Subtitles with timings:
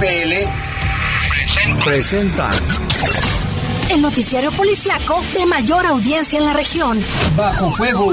[0.00, 0.48] PL
[1.84, 2.50] presenta
[3.90, 7.02] el noticiario policiaco de mayor audiencia en la región.
[7.34, 8.12] Bajo fuego.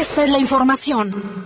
[0.00, 1.42] esta es la información.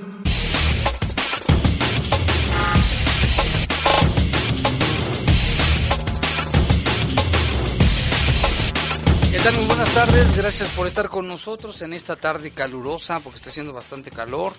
[9.55, 13.73] Muy buenas tardes, gracias por estar con nosotros en esta tarde calurosa, porque está haciendo
[13.73, 14.53] bastante calor,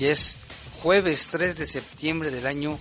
[0.00, 0.36] y es
[0.82, 2.76] jueves 3 de septiembre del año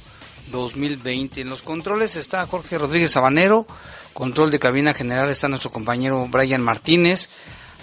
[0.52, 1.42] 2020.
[1.42, 3.68] En los controles está Jorge Rodríguez Sabanero,
[4.14, 7.30] control de cabina general está nuestro compañero Brian Martínez,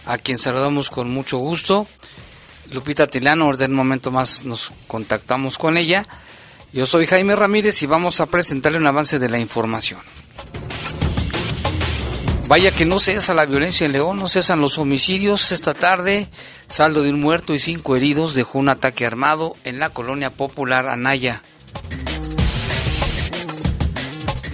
[0.07, 1.87] a quien saludamos con mucho gusto.
[2.73, 6.07] Lupita Tilano, de un momento más nos contactamos con ella.
[6.73, 10.01] Yo soy Jaime Ramírez y vamos a presentarle un avance de la información.
[12.49, 15.53] Vaya que no cesa la violencia en León, no cesan los homicidios.
[15.53, 16.29] Esta tarde,
[16.69, 20.89] saldo de un muerto y cinco heridos dejó un ataque armado en la colonia popular
[20.89, 21.43] Anaya.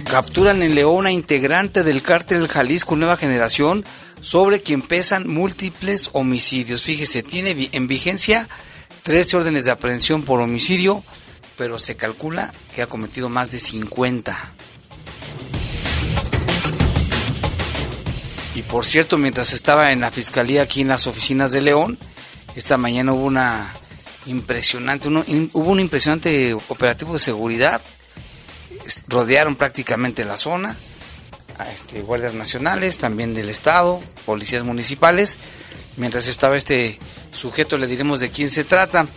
[0.09, 3.85] Capturan en León a integrante del cártel Jalisco Nueva Generación
[4.21, 6.83] sobre quien pesan múltiples homicidios.
[6.83, 8.47] Fíjese, tiene en vigencia
[9.03, 11.03] 13 órdenes de aprehensión por homicidio,
[11.57, 14.37] pero se calcula que ha cometido más de 50.
[18.55, 21.97] Y por cierto, mientras estaba en la fiscalía aquí en las oficinas de León,
[22.55, 23.71] esta mañana hubo una
[24.25, 27.81] impresionante, hubo un impresionante operativo de seguridad.
[29.07, 30.75] Rodearon prácticamente la zona,
[31.67, 35.37] este, guardias nacionales, también del estado, policías municipales.
[35.97, 36.97] Mientras estaba este
[37.33, 39.07] sujeto, le diremos de quién se trata.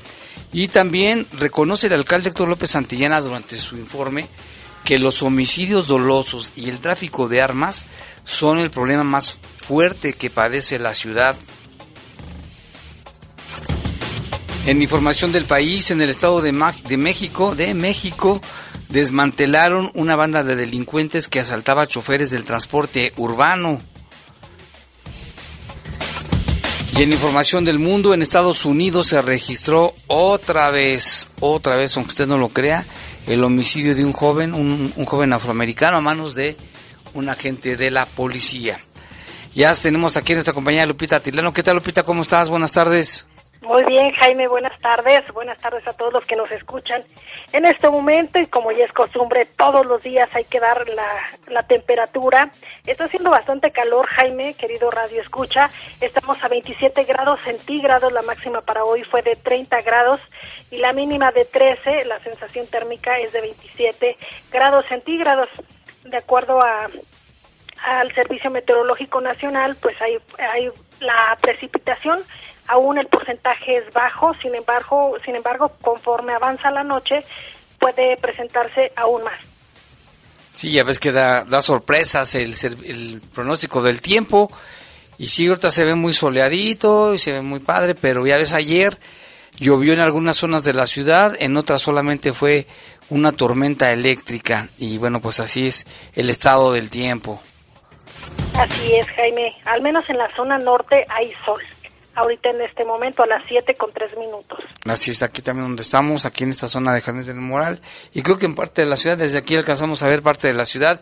[0.53, 4.27] Y también reconoce el alcalde Héctor López Santillana durante su informe
[4.85, 7.87] que los homicidios dolosos y el tráfico de armas
[8.25, 11.37] son el problema más fuerte que padece la ciudad.
[14.67, 16.53] En información del país, en el estado de,
[16.89, 18.41] de México, de México,
[18.93, 23.81] desmantelaron una banda de delincuentes que asaltaba choferes del transporte urbano.
[26.97, 32.11] Y en información del mundo, en Estados Unidos se registró otra vez, otra vez, aunque
[32.11, 32.85] usted no lo crea,
[33.27, 36.57] el homicidio de un joven, un, un joven afroamericano a manos de
[37.15, 38.79] un agente de la policía.
[39.55, 41.53] Ya tenemos aquí nuestra compañera Lupita Tilano.
[41.53, 42.03] ¿Qué tal, Lupita?
[42.03, 42.51] ¿Cómo estás?
[42.51, 43.27] Buenas tardes.
[43.63, 45.23] Muy bien, Jaime, buenas tardes.
[45.33, 47.05] Buenas tardes a todos los que nos escuchan.
[47.53, 51.07] En este momento, y como ya es costumbre, todos los días hay que dar la,
[51.47, 52.51] la temperatura.
[52.85, 55.71] Está haciendo bastante calor, Jaime, querido Radio Escucha.
[56.01, 60.21] Estamos a 27 grados centígrados, la máxima para hoy fue de 30 grados
[60.73, 64.17] y la mínima de 13, la sensación térmica es de 27
[64.51, 65.49] grados centígrados
[66.05, 66.89] de acuerdo a
[67.85, 70.71] al Servicio Meteorológico Nacional, pues hay, hay
[71.01, 72.21] la precipitación,
[72.69, 77.25] aún el porcentaje es bajo, sin embargo, sin embargo, conforme avanza la noche,
[77.79, 79.39] puede presentarse aún más.
[80.53, 84.51] Sí, ya ves que da, da sorpresas el, el pronóstico del tiempo,
[85.19, 88.53] y sí, ahorita se ve muy soleadito y se ve muy padre, pero ya ves
[88.53, 88.99] ayer
[89.59, 92.67] llovió en algunas zonas de la ciudad, en otras solamente fue
[93.11, 97.41] una tormenta eléctrica y bueno, pues así es el estado del tiempo.
[98.57, 99.55] Así es, Jaime.
[99.65, 101.61] Al menos en la zona norte hay sol.
[102.15, 104.59] Ahorita en este momento a las 7 con 3 minutos.
[104.85, 107.81] Así es, aquí también donde estamos, aquí en esta zona de Jardines del Moral.
[108.13, 110.55] Y creo que en parte de la ciudad, desde aquí alcanzamos a ver parte de
[110.55, 111.01] la ciudad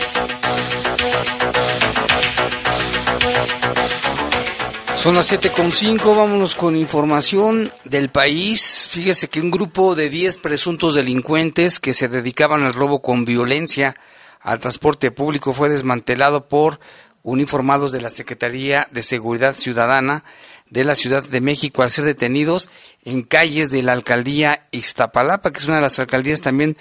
[5.01, 8.87] Son las 7.5, vámonos con información del país.
[8.87, 13.95] Fíjese que un grupo de 10 presuntos delincuentes que se dedicaban al robo con violencia
[14.41, 16.79] al transporte público fue desmantelado por
[17.23, 20.23] uniformados de la Secretaría de Seguridad Ciudadana
[20.69, 22.69] de la Ciudad de México al ser detenidos
[23.03, 26.77] en calles de la alcaldía Iztapalapa, que es una de las alcaldías también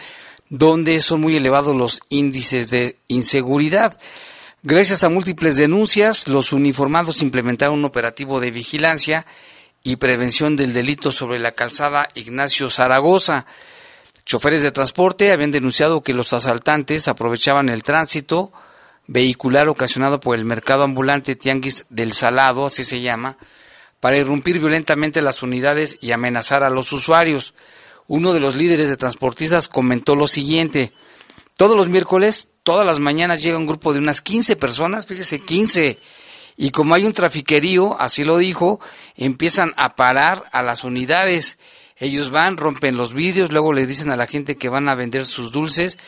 [0.51, 3.99] donde son muy elevados los índices de inseguridad.
[4.63, 9.25] Gracias a múltiples denuncias, los uniformados implementaron un operativo de vigilancia
[9.83, 13.47] y prevención del delito sobre la calzada Ignacio Zaragoza.
[14.27, 18.53] Choferes de transporte habían denunciado que los asaltantes aprovechaban el tránsito
[19.07, 23.39] vehicular ocasionado por el mercado ambulante Tianguis del Salado, así se llama,
[23.99, 27.55] para irrumpir violentamente las unidades y amenazar a los usuarios.
[28.09, 30.93] Uno de los líderes de transportistas comentó lo siguiente,
[31.57, 35.99] todos los miércoles todas las mañanas llega un grupo de unas 15 personas, fíjese, 15.
[36.57, 38.81] Y como hay un trafiquerío, así lo dijo,
[39.17, 41.59] empiezan a parar a las unidades.
[41.97, 45.27] Ellos van, rompen los vidrios, luego le dicen a la gente que van a vender
[45.27, 45.99] sus dulces,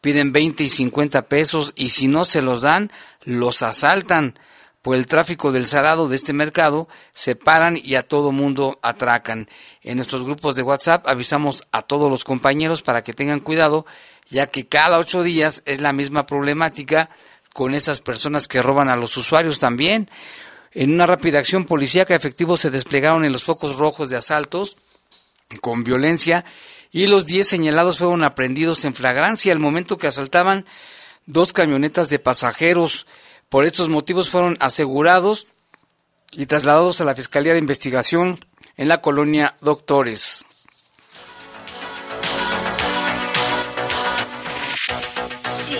[0.00, 2.90] piden 20 y 50 pesos y si no se los dan,
[3.22, 4.38] los asaltan.
[4.82, 9.48] Por el tráfico del salado de este mercado, se paran y a todo mundo atracan.
[9.82, 13.84] En nuestros grupos de WhatsApp avisamos a todos los compañeros para que tengan cuidado
[14.30, 17.10] ya que cada ocho días es la misma problemática
[17.52, 20.08] con esas personas que roban a los usuarios también.
[20.72, 24.76] En una rápida acción policíaca, efectivos se desplegaron en los focos rojos de asaltos
[25.60, 26.44] con violencia
[26.92, 30.64] y los diez señalados fueron aprendidos en flagrancia al momento que asaltaban
[31.26, 33.06] dos camionetas de pasajeros.
[33.48, 35.48] Por estos motivos fueron asegurados
[36.32, 38.44] y trasladados a la Fiscalía de Investigación
[38.76, 40.44] en la colonia Doctores.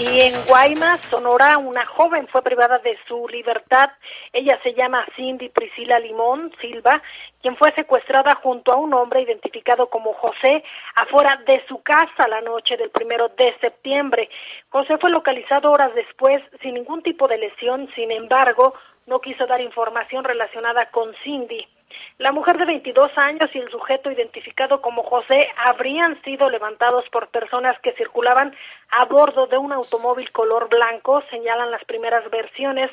[0.00, 3.90] Y en Guaymas, Sonora, una joven fue privada de su libertad.
[4.32, 7.02] Ella se llama Cindy Priscila Limón Silva,
[7.42, 10.64] quien fue secuestrada junto a un hombre identificado como José
[10.94, 14.30] afuera de su casa la noche del primero de septiembre.
[14.70, 18.72] José fue localizado horas después sin ningún tipo de lesión, sin embargo,
[19.06, 21.68] no quiso dar información relacionada con Cindy.
[22.20, 27.28] La mujer de 22 años y el sujeto identificado como José habrían sido levantados por
[27.28, 28.54] personas que circulaban
[28.90, 32.90] a bordo de un automóvil color blanco, señalan las primeras versiones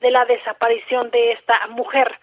[0.00, 2.16] de la desaparición de esta mujer.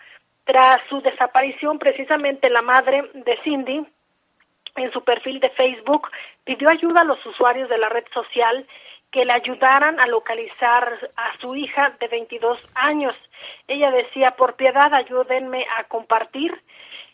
[0.46, 3.86] Tras su desaparición, precisamente la madre de Cindy,
[4.78, 6.10] en su perfil de Facebook,
[6.46, 8.66] pidió ayuda a los usuarios de la red social
[9.18, 13.16] que le ayudaran a localizar a su hija de 22 años.
[13.68, 16.54] Ella decía, por piedad, ayúdenme a compartir.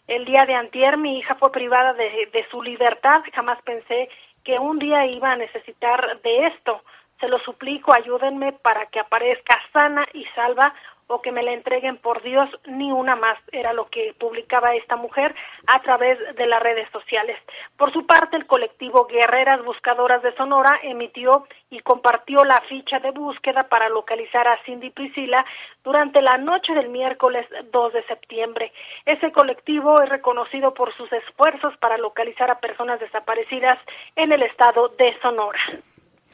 [0.05, 3.22] El día de antier mi hija fue privada de, de su libertad.
[3.33, 4.10] Jamás pensé
[4.43, 6.81] que un día iba a necesitar de esto.
[7.22, 10.74] Se lo suplico, ayúdenme para que aparezca sana y salva
[11.22, 15.36] que me la entreguen por Dios, ni una más, era lo que publicaba esta mujer
[15.67, 17.38] a través de las redes sociales.
[17.77, 23.12] Por su parte, el colectivo Guerreras Buscadoras de Sonora emitió y compartió la ficha de
[23.12, 25.46] búsqueda para localizar a Cindy Priscila
[25.84, 28.72] durante la noche del miércoles 2 de septiembre.
[29.05, 33.79] Ese colectivo es reconocido por sus esfuerzos para localizar a personas desaparecidas
[34.15, 35.60] en el estado de Sonora.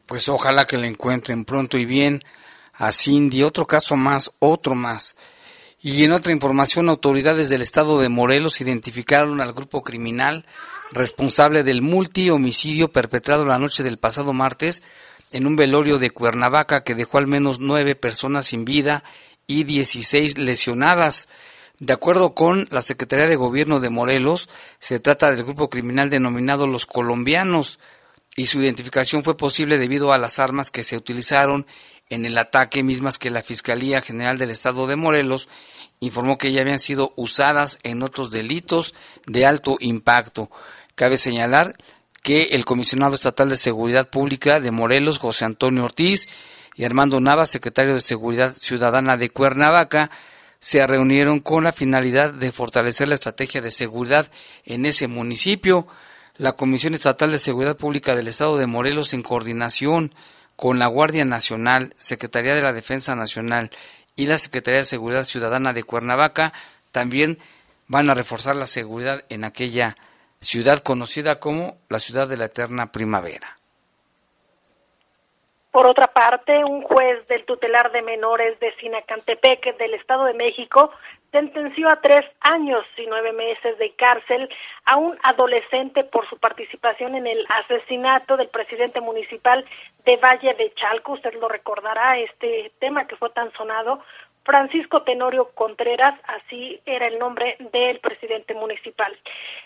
[0.08, 2.22] Pues ojalá que la encuentren pronto y bien
[2.80, 5.16] a Cindy, otro caso más, otro más.
[5.82, 10.46] Y en otra información, autoridades del estado de Morelos identificaron al grupo criminal
[10.92, 14.82] responsable del multihomicidio perpetrado la noche del pasado martes
[15.32, 19.04] en un velorio de Cuernavaca que dejó al menos nueve personas sin vida
[19.46, 21.28] y 16 lesionadas.
[21.80, 26.66] De acuerdo con la Secretaría de Gobierno de Morelos, se trata del grupo criminal denominado
[26.66, 27.80] Los Colombianos
[28.36, 31.68] y su identificación fue posible debido a las armas que se utilizaron
[32.10, 35.48] en el ataque, mismas que la Fiscalía General del Estado de Morelos
[36.00, 38.94] informó que ya habían sido usadas en otros delitos
[39.28, 40.50] de alto impacto.
[40.96, 41.76] Cabe señalar
[42.24, 46.28] que el comisionado estatal de Seguridad Pública de Morelos, José Antonio Ortiz,
[46.76, 50.12] y Armando Navas, secretario de Seguridad Ciudadana de Cuernavaca,
[50.60, 54.32] se reunieron con la finalidad de fortalecer la estrategia de seguridad
[54.66, 55.88] en ese municipio.
[56.38, 60.14] La Comisión Estatal de Seguridad Pública del Estado de Morelos, en coordinación
[60.60, 63.70] con la Guardia Nacional, Secretaría de la Defensa Nacional
[64.18, 66.52] y la Secretaría de Seguridad Ciudadana de Cuernavaca,
[66.92, 67.38] también
[67.88, 69.96] van a reforzar la seguridad en aquella
[70.42, 73.58] ciudad conocida como la ciudad de la eterna primavera.
[75.72, 80.92] Por otra parte, un juez del tutelar de menores de Sinacantepec del Estado de México
[81.32, 84.50] sentenció a tres años y nueve meses de cárcel
[84.86, 89.66] a un adolescente por su participación en el asesinato del presidente municipal
[90.06, 91.14] de Valle de Chalco.
[91.14, 94.02] Usted lo recordará, este tema que fue tan sonado
[94.44, 99.16] Francisco Tenorio Contreras, así era el nombre del presidente municipal.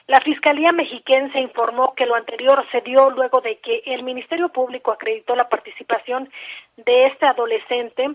[0.07, 4.91] La Fiscalía Mexiquense informó que lo anterior se dio luego de que el Ministerio Público
[4.91, 6.29] acreditó la participación
[6.75, 8.11] de este adolescente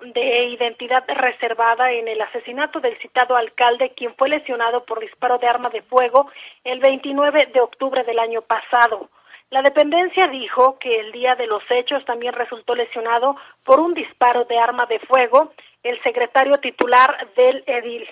[0.00, 5.46] de identidad reservada en el asesinato del citado alcalde, quien fue lesionado por disparo de
[5.46, 6.30] arma de fuego
[6.64, 9.10] el 29 de octubre del año pasado.
[9.50, 14.44] La dependencia dijo que el día de los hechos también resultó lesionado por un disparo
[14.44, 15.52] de arma de fuego
[15.82, 18.06] el secretario titular del edil.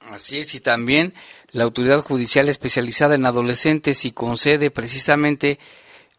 [0.00, 1.14] Así es, y también
[1.52, 5.58] la autoridad judicial especializada en adolescentes y con sede precisamente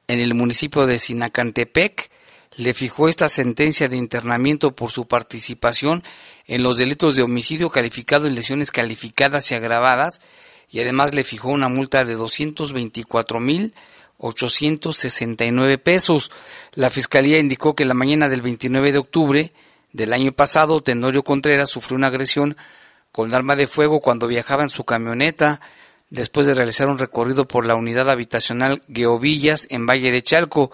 [0.08, 2.10] en el municipio de Sinacantepec
[2.58, 6.04] le fijó esta sentencia de internamiento por su participación
[6.48, 10.22] en los delitos de homicidio calificado en lesiones calificadas y agravadas
[10.70, 13.74] y además le fijó una multa de 224 mil
[14.18, 16.32] 869 pesos.
[16.74, 19.54] La fiscalía indicó que la mañana del 29 de octubre
[19.92, 22.58] del año pasado, Tenorio Contreras sufrió una agresión
[23.12, 25.62] con arma de fuego cuando viajaba en su camioneta
[26.10, 30.72] después de realizar un recorrido por la unidad habitacional Gueovillas en Valle de Chalco.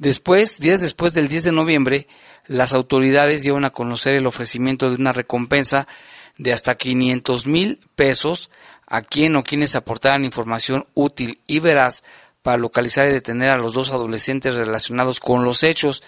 [0.00, 2.08] Después, días después del 10 de noviembre,
[2.46, 5.86] las autoridades dieron a conocer el ofrecimiento de una recompensa
[6.38, 8.48] de hasta 500 mil pesos
[8.86, 12.02] a quien o quienes aportaran información útil y veraz
[12.40, 16.02] para localizar y detener a los dos adolescentes relacionados con los hechos.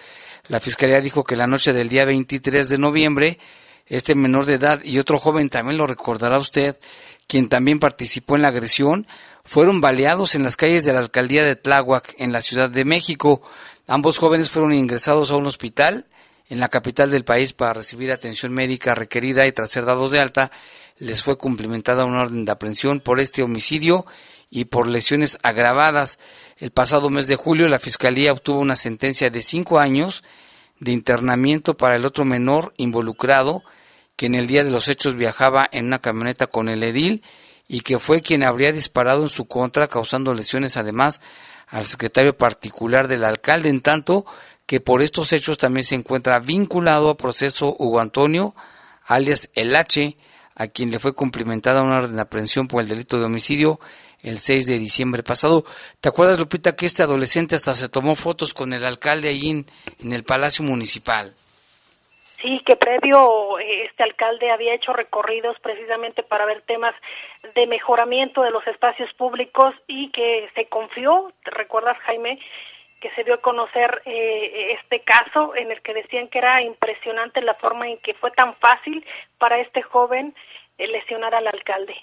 [0.49, 3.39] La Fiscalía dijo que la noche del día 23 de noviembre,
[3.85, 6.81] este menor de edad y otro joven, también lo recordará usted,
[7.27, 9.07] quien también participó en la agresión,
[9.45, 13.43] fueron baleados en las calles de la alcaldía de Tláhuac, en la Ciudad de México.
[13.93, 16.07] Ambos jóvenes fueron ingresados a un hospital
[16.49, 20.19] en la capital del país para recibir atención médica requerida y tras ser dados de
[20.19, 20.51] alta,
[20.97, 24.07] les fue cumplimentada una orden de aprehensión por este homicidio
[24.49, 26.19] y por lesiones agravadas.
[26.57, 30.25] El pasado mes de julio la Fiscalía obtuvo una sentencia de cinco años
[30.81, 33.63] de internamiento para el otro menor involucrado,
[34.17, 37.23] que en el día de los hechos viajaba en una camioneta con el edil
[37.69, 41.21] y que fue quien habría disparado en su contra, causando lesiones además
[41.73, 44.25] al secretario particular del alcalde, en tanto
[44.67, 48.55] que por estos hechos también se encuentra vinculado a proceso Hugo Antonio,
[49.07, 50.17] alias El H,
[50.55, 53.81] a quien le fue cumplimentada una orden de aprehensión por el delito de homicidio
[54.23, 55.65] el 6 de diciembre pasado.
[56.01, 60.13] ¿Te acuerdas, Lupita, que este adolescente hasta se tomó fotos con el alcalde ahí en,
[60.13, 61.35] el Palacio Municipal?
[62.41, 63.52] Sí, que previo
[64.03, 66.95] alcalde había hecho recorridos precisamente para ver temas
[67.55, 72.39] de mejoramiento de los espacios públicos y que se confió, ¿te recuerdas Jaime?
[73.01, 77.43] que se dio a conocer eh, este caso en el que decían que era impresionante
[77.43, 79.05] la forma en que fue tan fácil
[79.39, 80.33] para este joven
[80.79, 81.97] eh, lesionar al alcalde.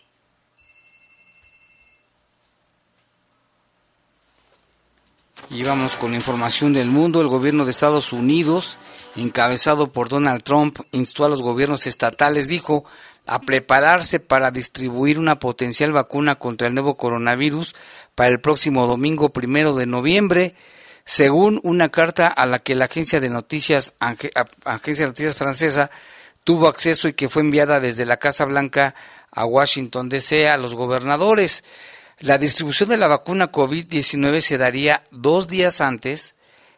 [5.50, 7.22] Y vamos con información del mundo.
[7.22, 8.78] El gobierno de Estados Unidos,
[9.16, 12.86] encabezado por Donald Trump, instó a los gobiernos estatales, dijo,
[13.26, 17.76] a prepararse para distribuir una potencial vacuna contra el nuevo coronavirus
[18.16, 20.56] para el próximo domingo primero de noviembre,
[21.06, 25.92] según una carta a la que la agencia de noticias, agencia de noticias francesa
[26.44, 28.96] tuvo acceso y que fue enviada desde la Casa Blanca
[29.32, 31.64] a Washington DC a los gobernadores.
[32.20, 36.36] La distribución de la vacuna COVID-19 se daría dos días antes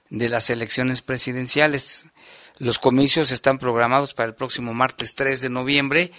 [0.10, 2.10] de las elecciones presidenciales.
[2.58, 6.12] Los comicios están programados para el próximo martes 3 de noviembre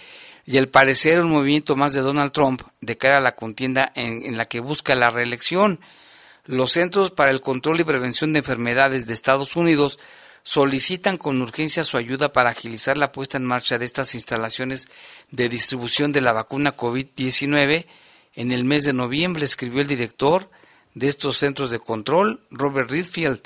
[0.45, 4.25] y al parecer un movimiento más de Donald Trump de cara a la contienda en,
[4.25, 5.79] en la que busca la reelección.
[6.45, 9.99] Los Centros para el Control y Prevención de Enfermedades de Estados Unidos
[10.43, 14.89] solicitan con urgencia su ayuda para agilizar la puesta en marcha de estas instalaciones
[15.31, 17.85] de distribución de la vacuna COVID-19
[18.35, 20.49] en el mes de noviembre, escribió el director
[20.95, 23.41] de estos centros de control, Robert Redfield,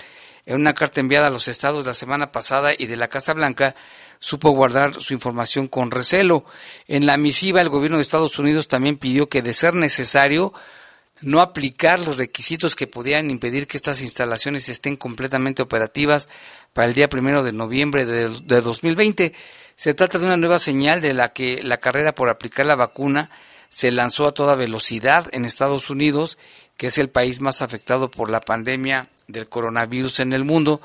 [0.48, 3.76] en una carta enviada a los estados la semana pasada y de la Casa Blanca,
[4.18, 6.46] supo guardar su información con recelo.
[6.88, 10.54] En la misiva, el gobierno de Estados Unidos también pidió que, de ser necesario,
[11.20, 16.30] no aplicar los requisitos que pudieran impedir que estas instalaciones estén completamente operativas
[16.72, 19.34] para el día primero de noviembre de, de 2020.
[19.76, 23.30] Se trata de una nueva señal de la que la carrera por aplicar la vacuna
[23.68, 26.38] se lanzó a toda velocidad en Estados Unidos,
[26.78, 30.82] que es el país más afectado por la pandemia del coronavirus en el mundo.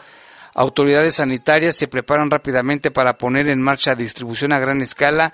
[0.54, 5.32] Autoridades sanitarias se preparan rápidamente para poner en marcha distribución a gran escala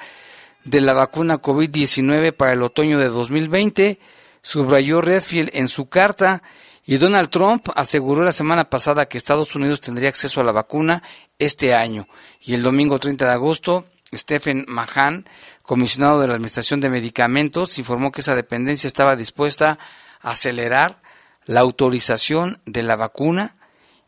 [0.64, 3.98] de la vacuna COVID-19 para el otoño de 2020,
[4.42, 6.42] subrayó Redfield en su carta,
[6.84, 11.02] y Donald Trump aseguró la semana pasada que Estados Unidos tendría acceso a la vacuna
[11.38, 12.06] este año.
[12.40, 15.26] Y el domingo 30 de agosto, Stephen Mahan,
[15.62, 19.78] comisionado de la Administración de Medicamentos, informó que esa dependencia estaba dispuesta
[20.22, 21.00] a acelerar
[21.48, 23.56] la autorización de la vacuna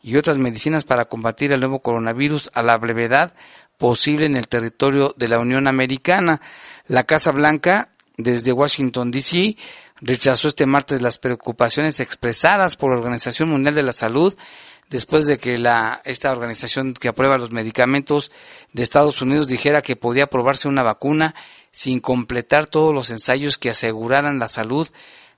[0.01, 3.33] y otras medicinas para combatir el nuevo coronavirus a la brevedad
[3.79, 6.39] posible en el territorio de la Unión Americana.
[6.85, 9.57] La Casa Blanca, desde Washington, D.C.,
[10.01, 14.37] rechazó este martes las preocupaciones expresadas por la Organización Mundial de la Salud
[14.91, 18.31] después de que la, esta organización que aprueba los medicamentos
[18.71, 21.33] de Estados Unidos dijera que podía aprobarse una vacuna
[21.71, 24.87] sin completar todos los ensayos que aseguraran la salud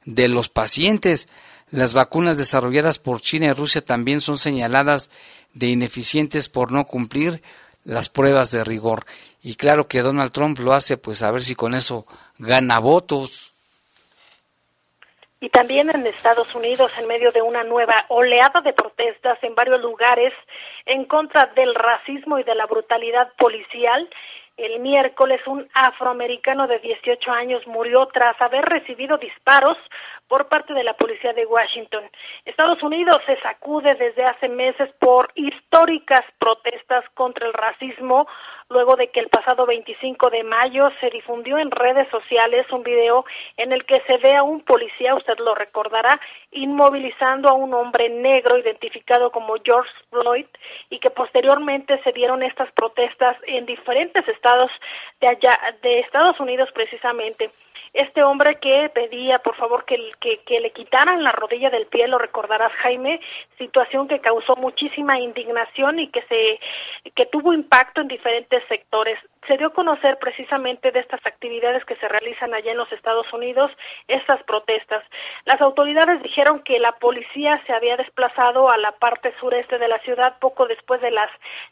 [0.04, 1.30] de los pacientes.
[1.74, 5.10] Las vacunas desarrolladas por China y Rusia también son señaladas
[5.56, 7.42] de ineficientes por no cumplir
[7.84, 9.06] las pruebas de rigor.
[9.42, 12.06] Y claro que Donald Trump lo hace pues a ver si con eso
[12.38, 13.56] gana votos.
[15.42, 19.82] Y también en Estados Unidos, en medio de una nueva oleada de protestas en varios
[19.82, 20.32] lugares
[20.86, 24.08] en contra del racismo y de la brutalidad policial,
[24.58, 29.78] el miércoles un afroamericano de 18 años murió tras haber recibido disparos
[30.34, 32.10] por parte de la policía de Washington.
[32.44, 38.28] Estados Unidos se sacude desde hace meses por históricas protestas contra el racismo,
[38.68, 43.26] luego de que el pasado 25 de mayo se difundió en redes sociales un video
[43.58, 48.10] en el que se ve a un policía, usted lo recordará, inmovilizando a un hombre
[48.10, 50.48] negro identificado como George Floyd
[50.90, 54.72] y que posteriormente se dieron estas protestas en diferentes estados
[55.22, 57.52] de allá de Estados Unidos precisamente
[57.94, 59.98] este hombre que pedía por favor que,
[60.46, 63.20] que, le quitaran la rodilla del pie, lo recordarás Jaime,
[63.58, 66.60] situación que causó muchísima indignación y que se
[67.16, 71.96] que tuvo impacto en diferentes sectores se dio a conocer precisamente de estas actividades que
[71.96, 73.72] se realizan allá en los Estados Unidos,
[74.08, 75.04] estas protestas.
[75.46, 80.00] Las autoridades dijeron que la policía se había desplazado a la parte sureste de la
[80.00, 81.30] ciudad poco después de las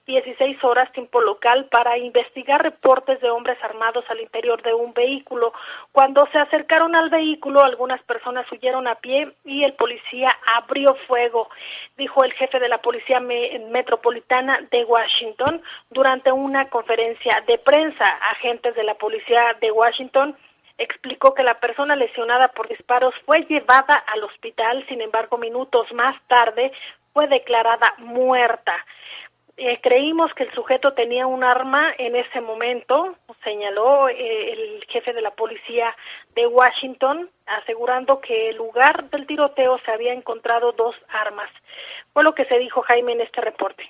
[0.08, 5.54] 16 horas tiempo local para investigar reportes de hombres armados al interior de un vehículo.
[5.92, 11.50] Cuando se acercaron al vehículo, algunas personas huyeron a pie y el policía abrió fuego,
[11.98, 18.76] dijo el jefe de la Policía Metropolitana de Washington durante una conferencia de prensa, agentes
[18.76, 20.36] de la policía de Washington
[20.78, 26.16] explicó que la persona lesionada por disparos fue llevada al hospital, sin embargo, minutos más
[26.28, 26.72] tarde
[27.14, 28.74] fue declarada muerta.
[29.58, 35.14] Eh, creímos que el sujeto tenía un arma en ese momento, señaló eh, el jefe
[35.14, 35.96] de la policía
[36.34, 41.50] de Washington, asegurando que el lugar del tiroteo se había encontrado dos armas.
[42.14, 43.86] Fue lo que se dijo Jaime en este reporte.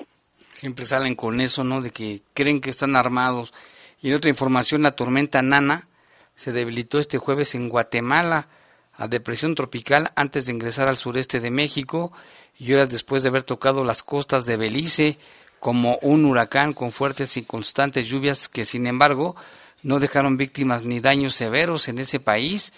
[0.54, 1.82] Siempre salen con eso, ¿no?
[1.82, 3.54] De que creen que están armados.
[4.02, 5.88] Y en otra información, la tormenta Nana
[6.36, 8.48] se debilitó este jueves en Guatemala
[8.94, 12.12] a depresión tropical antes de ingresar al sureste de México
[12.58, 15.18] y horas después de haber tocado las costas de Belice
[15.60, 19.36] como un huracán con fuertes y constantes lluvias que sin embargo
[19.84, 22.74] no dejaron víctimas ni daños severos en ese país.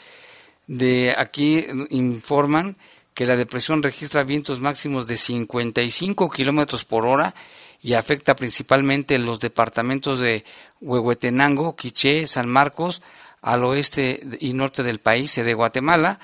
[0.68, 2.78] De aquí informan
[3.14, 7.36] que la depresión registra vientos máximos de 55 kilómetros por hora
[7.84, 10.46] y afecta principalmente los departamentos de
[10.80, 13.02] Huehuetenango, Quiché, San Marcos,
[13.42, 16.20] al oeste y norte del país, de Guatemala,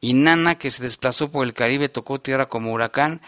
[0.00, 3.20] y Nana, que se desplazó por el Caribe, tocó tierra como huracán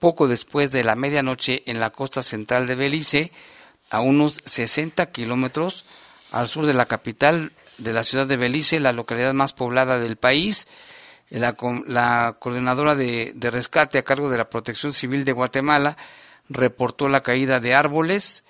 [0.00, 3.32] poco después de la medianoche en la costa central de Belice,
[3.90, 5.84] a unos 60 kilómetros
[6.32, 10.16] al sur de la capital de la ciudad de Belice, la localidad más poblada del
[10.16, 10.66] país.
[11.28, 15.96] La, la coordinadora de, de rescate a cargo de la Protección Civil de Guatemala
[16.50, 18.44] reportó la caída de árboles,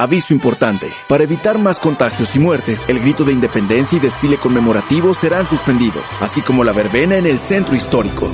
[0.00, 0.88] Aviso importante.
[1.10, 6.04] Para evitar más contagios y muertes, el grito de independencia y desfile conmemorativo serán suspendidos,
[6.22, 8.30] así como la verbena en el centro histórico.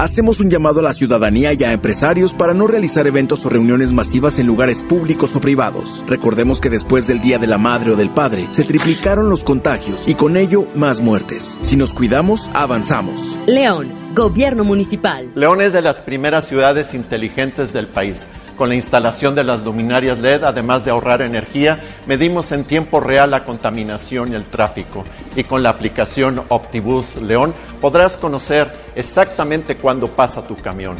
[0.00, 3.92] Hacemos un llamado a la ciudadanía y a empresarios para no realizar eventos o reuniones
[3.92, 6.02] masivas en lugares públicos o privados.
[6.08, 10.02] Recordemos que después del Día de la Madre o del Padre, se triplicaron los contagios
[10.08, 11.56] y con ello más muertes.
[11.62, 13.20] Si nos cuidamos, avanzamos.
[13.46, 15.30] León, Gobierno Municipal.
[15.36, 18.26] León es de las primeras ciudades inteligentes del país
[18.60, 23.30] con la instalación de las luminarias LED, además de ahorrar energía, medimos en tiempo real
[23.30, 25.02] la contaminación y el tráfico.
[25.34, 30.98] Y con la aplicación Optibus León podrás conocer exactamente cuándo pasa tu camión.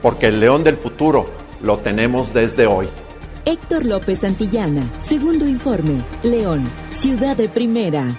[0.00, 1.28] Porque el León del futuro
[1.60, 2.88] lo tenemos desde hoy.
[3.44, 6.66] Héctor López Santillana, segundo informe, León,
[6.98, 8.18] ciudad de primera.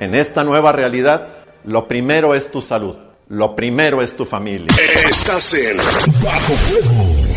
[0.00, 1.28] En esta nueva realidad,
[1.64, 2.96] lo primero es tu salud,
[3.28, 4.74] lo primero es tu familia.
[5.10, 5.76] Estás en
[6.22, 7.33] Bajo Fuego.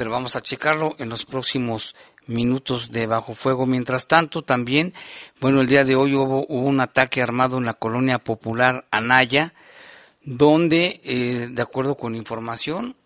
[0.00, 1.94] pero vamos a checarlo en los próximos
[2.26, 3.66] minutos de bajo fuego.
[3.66, 4.94] Mientras tanto, también,
[5.42, 9.52] bueno, el día de hoy hubo, un ataque armado en la colonia popular Anaya,
[10.22, 12.96] donde, eh, de acuerdo con información,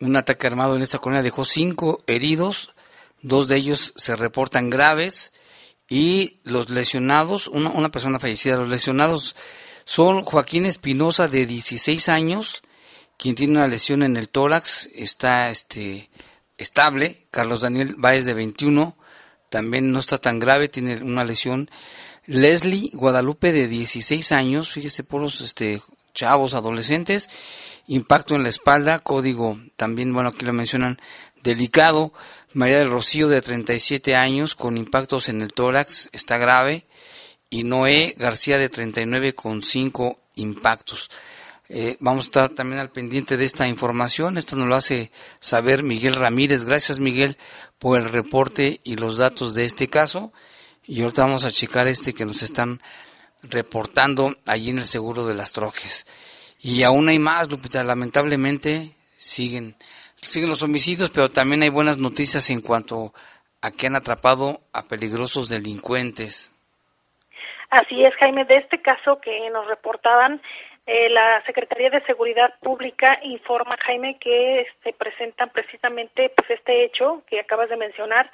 [0.00, 2.70] un ataque armado en esta colonia dejó cinco heridos,
[3.20, 5.34] dos de ellos se reportan graves
[5.86, 9.36] y los lesionados, una, una persona fallecida, los lesionados
[9.84, 12.62] son Joaquín Espinosa de 16 años,
[13.18, 16.10] quien tiene una lesión en el tórax está este,
[16.58, 17.26] estable.
[17.30, 18.96] Carlos Daniel Báez de 21
[19.48, 21.70] también no está tan grave, tiene una lesión.
[22.26, 25.80] Leslie Guadalupe de 16 años, fíjese por los este,
[26.12, 27.30] chavos adolescentes,
[27.86, 30.98] impacto en la espalda, código también, bueno, aquí lo mencionan,
[31.42, 32.12] delicado.
[32.52, 36.86] María del Rocío de 37 años con impactos en el tórax, está grave.
[37.48, 41.10] Y Noé García de 39 con 5 impactos.
[41.68, 44.38] Eh, vamos a estar también al pendiente de esta información.
[44.38, 46.64] Esto nos lo hace saber Miguel Ramírez.
[46.64, 47.36] Gracias, Miguel,
[47.78, 50.32] por el reporte y los datos de este caso.
[50.84, 52.80] Y ahorita vamos a checar este que nos están
[53.42, 56.06] reportando allí en el seguro de las trojes.
[56.60, 57.82] Y aún hay más, Lupita.
[57.82, 59.74] Lamentablemente siguen,
[60.20, 63.12] siguen los homicidios, pero también hay buenas noticias en cuanto
[63.60, 66.52] a que han atrapado a peligrosos delincuentes.
[67.70, 68.44] Así es, Jaime.
[68.44, 70.40] De este caso que nos reportaban,
[70.86, 77.24] eh, la Secretaría de Seguridad Pública informa, Jaime, que se presentan precisamente pues este hecho
[77.26, 78.30] que acabas de mencionar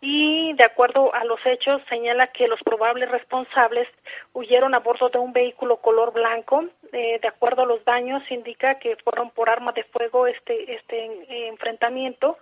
[0.00, 3.88] y de acuerdo a los hechos señala que los probables responsables
[4.32, 6.64] huyeron a bordo de un vehículo color blanco.
[6.92, 11.48] Eh, de acuerdo a los daños indica que fueron por arma de fuego este este
[11.48, 12.38] enfrentamiento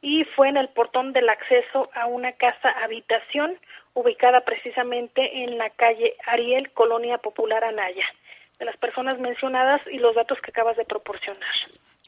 [0.00, 3.58] y fue en el portón del acceso a una casa habitación
[3.94, 8.06] ubicada precisamente en la calle Ariel, Colonia Popular Anaya
[8.58, 11.42] de las personas mencionadas y los datos que acabas de proporcionar.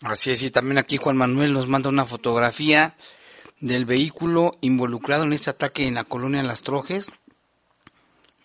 [0.03, 2.95] Así es, y también aquí Juan Manuel nos manda una fotografía
[3.61, 7.11] del vehículo involucrado en este ataque en la colonia Las Trojes,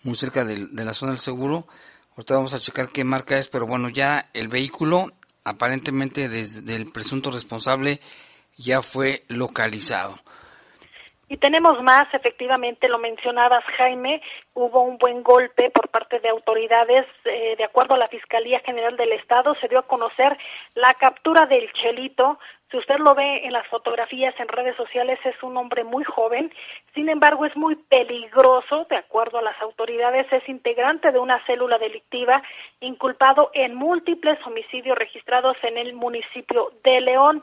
[0.02, 1.66] muy cerca de, la zona del seguro.
[2.16, 5.12] Ahorita vamos a checar qué marca es, pero bueno, ya el vehículo,
[5.44, 8.00] aparentemente desde el presunto responsable,
[8.56, 10.20] ya fue localizado.
[11.34, 17.06] Y tenemos más, efectivamente, lo mencionabas, Jaime, hubo un buen golpe por parte de autoridades.
[17.24, 20.38] Eh, de acuerdo a la Fiscalía General del Estado, se dio a conocer
[20.76, 22.38] la captura del Chelito.
[22.70, 26.52] Si usted lo ve en las fotografías en redes sociales, es un hombre muy joven.
[26.94, 31.78] Sin embargo, es muy peligroso, de acuerdo a las autoridades, es integrante de una célula
[31.78, 32.44] delictiva
[32.78, 37.42] inculpado en múltiples homicidios registrados en el municipio de León.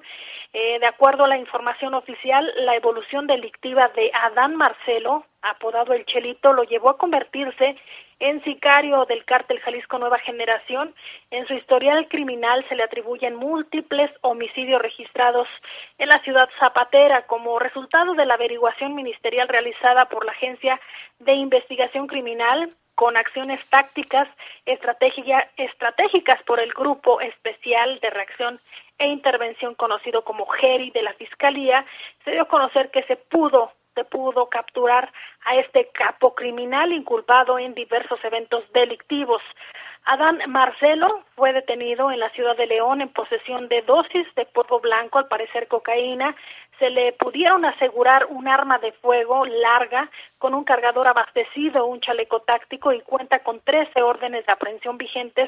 [0.53, 6.05] Eh, de acuerdo a la información oficial, la evolución delictiva de Adán Marcelo, apodado El
[6.05, 7.77] Chelito, lo llevó a convertirse
[8.19, 10.93] en sicario del cártel Jalisco Nueva Generación.
[11.31, 15.47] En su historial criminal se le atribuyen múltiples homicidios registrados
[15.97, 20.81] en la ciudad zapatera como resultado de la averiguación ministerial realizada por la Agencia
[21.19, 22.69] de Investigación Criminal
[23.01, 24.27] con acciones tácticas
[24.67, 28.59] estratégicas por el Grupo Especial de Reacción
[28.99, 31.83] e Intervención conocido como GERI de la Fiscalía,
[32.23, 35.11] se dio a conocer que se pudo se pudo capturar
[35.45, 39.41] a este capo criminal inculpado en diversos eventos delictivos.
[40.05, 44.79] Adán Marcelo fue detenido en la ciudad de León en posesión de dosis de polvo
[44.79, 46.35] blanco, al parecer cocaína.
[46.81, 52.39] Se le pudieron asegurar un arma de fuego larga con un cargador abastecido, un chaleco
[52.39, 55.47] táctico y cuenta con 13 órdenes de aprehensión vigentes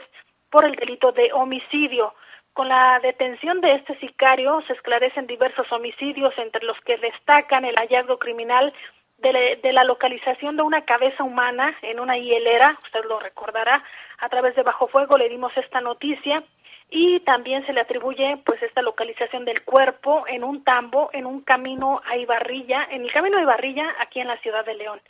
[0.51, 2.13] por el delito de homicidio.
[2.53, 7.77] Con la detención de este sicario se esclarecen diversos homicidios, entre los que destacan el
[7.77, 8.71] hallazgo criminal
[9.17, 13.83] de, la localización de una cabeza humana en una hielera, usted lo recordará,
[14.19, 16.43] a través de Bajo Fuego le dimos esta noticia
[16.89, 21.41] y también se le atribuye pues esta localización del cuerpo en un tambo, en un
[21.41, 25.01] camino a Ibarrilla, en el camino a Ibarrilla aquí en la ciudad de León.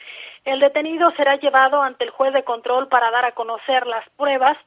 [0.45, 4.57] El detenido será llevado ante el juez de control para dar a conocer las pruebas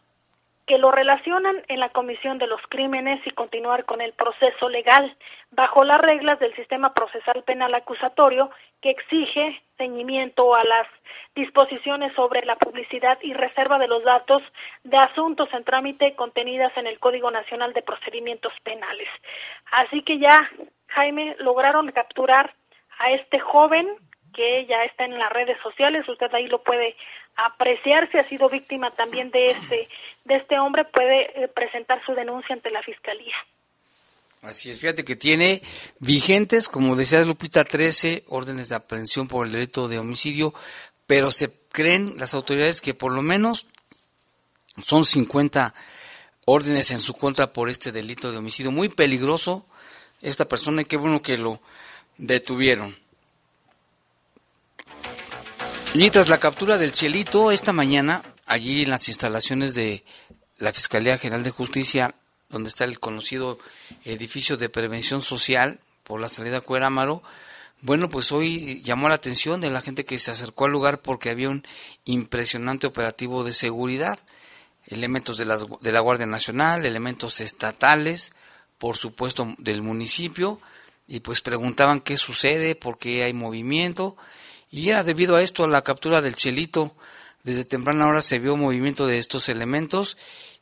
[0.67, 5.17] que lo relacionan en la comisión de los crímenes y continuar con el proceso legal
[5.53, 10.87] bajo las reglas del sistema procesal penal acusatorio que exige ceñimiento a las
[11.35, 14.43] disposiciones sobre la publicidad y reserva de los datos
[14.85, 19.09] de asuntos en trámite contenidas en el Código Nacional de Procedimientos Penales.
[19.73, 20.51] Así que ya,
[20.89, 22.55] Jaime, lograron capturar
[22.99, 23.87] a este joven
[24.35, 26.95] que ya está en las redes sociales, usted ahí lo puede
[27.37, 29.89] apreciar si ha sido víctima también de este
[30.25, 33.35] de este hombre puede eh, presentar su denuncia ante la fiscalía.
[34.43, 35.63] Así es, fíjate que tiene
[35.99, 40.55] vigentes, como decía Lupita, 13 órdenes de aprehensión por el delito de homicidio,
[41.07, 43.67] pero se creen las autoridades que por lo menos
[44.83, 45.75] son 50
[46.45, 48.71] órdenes en su contra por este delito de homicidio.
[48.71, 49.67] Muy peligroso
[50.23, 51.61] esta persona y qué bueno que lo
[52.19, 52.97] detuvieron.
[55.95, 60.05] Y tras la captura del Chelito esta mañana, allí en las instalaciones de
[60.59, 62.15] la Fiscalía General de Justicia,
[62.49, 63.59] donde está el conocido
[64.05, 67.23] edificio de prevención social por la salida Cuerámaro,
[67.83, 71.31] bueno, pues hoy llamó la atención de la gente que se acercó al lugar porque
[71.31, 71.67] había un
[72.05, 74.19] impresionante operativo de seguridad,
[74.87, 75.45] elementos de,
[75.81, 78.33] de la Guardia Nacional, elementos estatales,
[78.79, 80.61] por supuesto del municipio,
[81.07, 84.17] y pues preguntaban qué sucede, por qué hay movimiento,
[84.71, 86.95] y ya debido a esto, a la captura del Chelito,
[87.45, 90.17] desde temprana hora se vio movimiento de estos elementos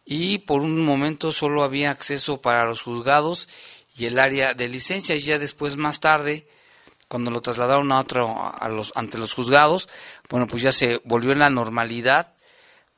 [0.04, 3.48] y por un momento solo había acceso para los juzgados
[3.96, 6.46] y el área de licencia y ya después más tarde
[7.08, 9.88] cuando lo trasladaron a otro a los ante los juzgados
[10.28, 12.34] bueno pues ya se volvió en la normalidad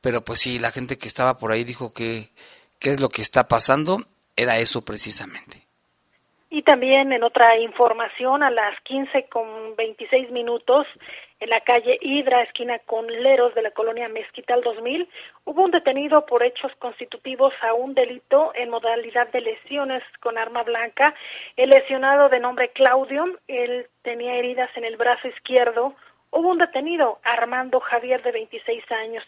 [0.01, 2.31] pero pues sí la gente que estaba por ahí dijo que
[2.79, 3.99] qué es lo que está pasando
[4.37, 5.62] era eso precisamente.
[6.51, 10.87] Y también en otra información, a las 15 con 26 minutos,
[11.38, 15.09] en la calle Hidra, esquina con Leros de la colonia Mezquital 2000,
[15.44, 20.62] hubo un detenido por hechos constitutivos a un delito en modalidad de lesiones con arma
[20.62, 21.14] blanca.
[21.57, 25.94] El lesionado de nombre Claudio, él tenía heridas en el brazo izquierdo.
[26.31, 29.25] Hubo un detenido, Armando Javier, de 26 años.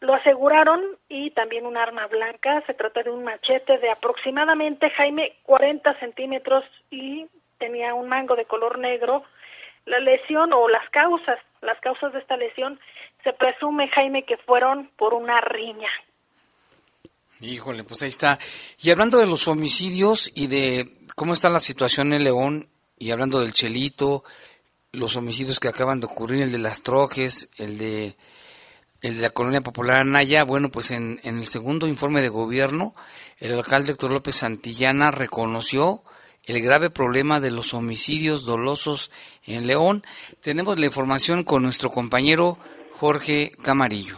[0.00, 2.62] Lo aseguraron y también un arma blanca.
[2.66, 7.26] Se trata de un machete de aproximadamente, Jaime, 40 centímetros y
[7.58, 9.24] tenía un mango de color negro.
[9.88, 12.78] La lesión o las causas, las causas de esta lesión,
[13.24, 15.88] se presume, Jaime, que fueron por una riña.
[17.40, 18.38] Híjole, pues ahí está.
[18.80, 23.40] Y hablando de los homicidios y de cómo está la situación en León, y hablando
[23.40, 24.24] del Chelito,
[24.92, 28.16] los homicidios que acaban de ocurrir, el de las Trojes, el de
[29.00, 32.94] el de la Colonia Popular Anaya, bueno, pues en, en el segundo informe de gobierno,
[33.38, 36.02] el alcalde Héctor López Santillana reconoció
[36.48, 39.10] el grave problema de los homicidios dolosos
[39.46, 40.02] en León.
[40.40, 42.58] Tenemos la información con nuestro compañero
[42.92, 44.16] Jorge Camarillo.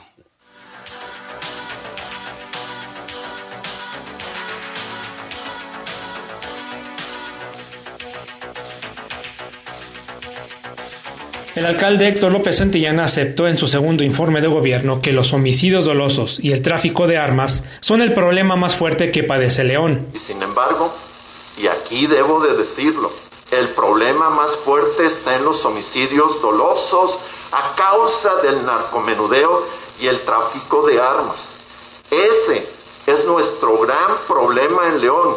[11.56, 15.84] El alcalde Héctor López Santillana aceptó en su segundo informe de gobierno que los homicidios
[15.84, 20.06] dolosos y el tráfico de armas son el problema más fuerte que padece León.
[20.14, 20.94] Y sin embargo,
[21.60, 23.10] y aquí debo de decirlo,
[23.50, 27.18] el problema más fuerte está en los homicidios dolosos
[27.52, 29.62] a causa del narcomenudeo
[30.00, 31.50] y el tráfico de armas.
[32.10, 32.66] Ese
[33.06, 35.36] es nuestro gran problema en León,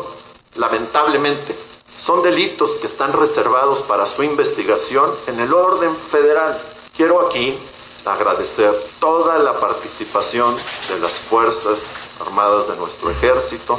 [0.56, 1.58] lamentablemente.
[2.00, 6.58] Son delitos que están reservados para su investigación en el orden federal.
[6.96, 7.58] Quiero aquí
[8.06, 10.56] agradecer toda la participación
[10.90, 11.80] de las Fuerzas
[12.26, 13.78] Armadas de nuestro ejército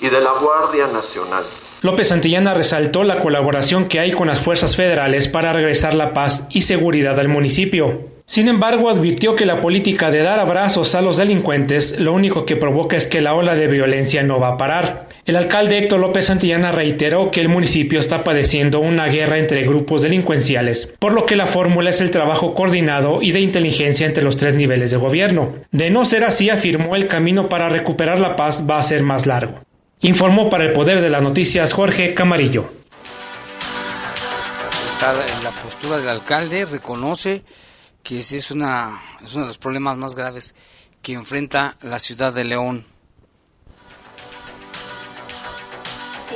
[0.00, 1.44] y de la Guardia Nacional.
[1.82, 6.46] López Santillana resaltó la colaboración que hay con las fuerzas federales para regresar la paz
[6.50, 8.00] y seguridad al municipio.
[8.26, 12.54] Sin embargo, advirtió que la política de dar abrazos a los delincuentes lo único que
[12.54, 15.08] provoca es que la ola de violencia no va a parar.
[15.24, 20.02] El alcalde Héctor López Santillana reiteró que el municipio está padeciendo una guerra entre grupos
[20.02, 24.36] delincuenciales, por lo que la fórmula es el trabajo coordinado y de inteligencia entre los
[24.36, 25.54] tres niveles de gobierno.
[25.72, 29.26] De no ser así, afirmó, el camino para recuperar la paz va a ser más
[29.26, 29.60] largo.
[30.02, 32.64] Informó para el Poder de las Noticias Jorge Camarillo.
[35.42, 37.42] La postura del alcalde reconoce
[38.02, 40.54] que ese es, una, es uno de los problemas más graves
[41.02, 42.86] que enfrenta la ciudad de León.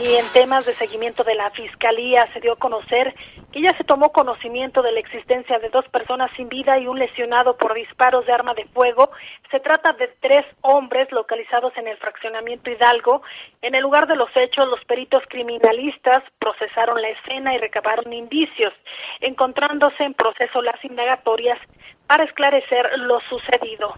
[0.03, 3.15] Y en temas de seguimiento de la Fiscalía se dio a conocer
[3.55, 6.99] que ya se tomó conocimiento de la existencia de dos personas sin vida y un
[6.99, 9.13] lesionado por disparos de arma de fuego.
[9.53, 13.23] Se trata de tres hombres localizados en el fraccionamiento Hidalgo.
[13.63, 18.73] En el lugar de los hechos, los peritos criminalistas procesaron la escena y recabaron indicios,
[19.21, 21.61] encontrándose en proceso las indagatorias
[22.09, 23.95] para esclarecer lo sucedido.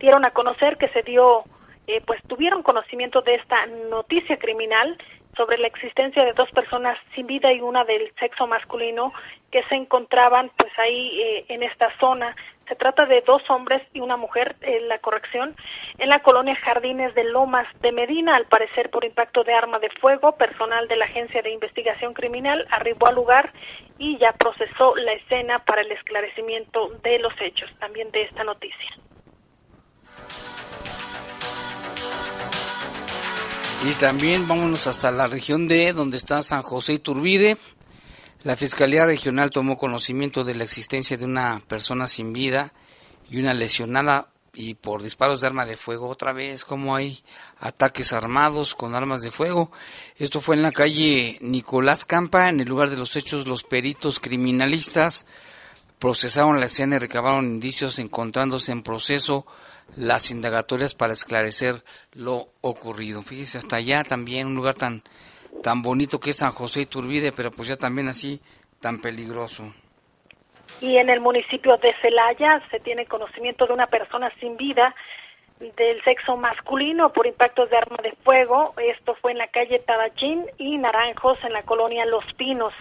[0.00, 1.44] Dieron a conocer que se dio
[1.86, 4.98] eh, pues tuvieron conocimiento de esta noticia criminal
[5.40, 9.10] sobre la existencia de dos personas sin vida y una del sexo masculino
[9.50, 12.36] que se encontraban pues ahí eh, en esta zona.
[12.68, 15.56] Se trata de dos hombres y una mujer, en la corrección,
[15.96, 19.88] en la colonia Jardines de Lomas de Medina, al parecer por impacto de arma de
[19.98, 20.36] fuego.
[20.36, 23.50] Personal de la Agencia de Investigación Criminal arribó al lugar
[23.96, 29.09] y ya procesó la escena para el esclarecimiento de los hechos, también de esta noticia.
[33.82, 37.56] Y también vámonos hasta la región D, donde está San José Iturbide.
[38.42, 42.74] La Fiscalía Regional tomó conocimiento de la existencia de una persona sin vida
[43.30, 46.08] y una lesionada y por disparos de arma de fuego.
[46.10, 47.22] Otra vez, como hay
[47.58, 49.72] ataques armados con armas de fuego.
[50.16, 52.50] Esto fue en la calle Nicolás Campa.
[52.50, 55.24] En el lugar de los hechos, los peritos criminalistas
[55.98, 59.46] procesaron la escena y recabaron indicios encontrándose en proceso
[59.96, 63.22] las indagatorias para esclarecer lo ocurrido.
[63.22, 65.02] Fíjese, hasta allá también un lugar tan,
[65.62, 68.40] tan bonito que es San José Iturbide, pero pues ya también así
[68.80, 69.74] tan peligroso.
[70.80, 74.94] Y en el municipio de Celaya se tiene conocimiento de una persona sin vida
[75.58, 78.72] del sexo masculino por impactos de arma de fuego.
[78.78, 82.72] Esto fue en la calle Tabachín y Naranjos en la colonia Los Pinos.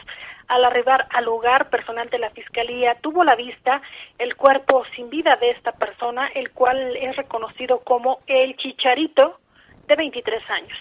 [0.50, 3.84] Al arribar al lugar, personal de la Fiscalía tuvo la vista
[4.18, 9.40] el cuerpo sin vida de esta persona, el cual es reconocido como el Chicharito,
[9.88, 10.78] de 23 años.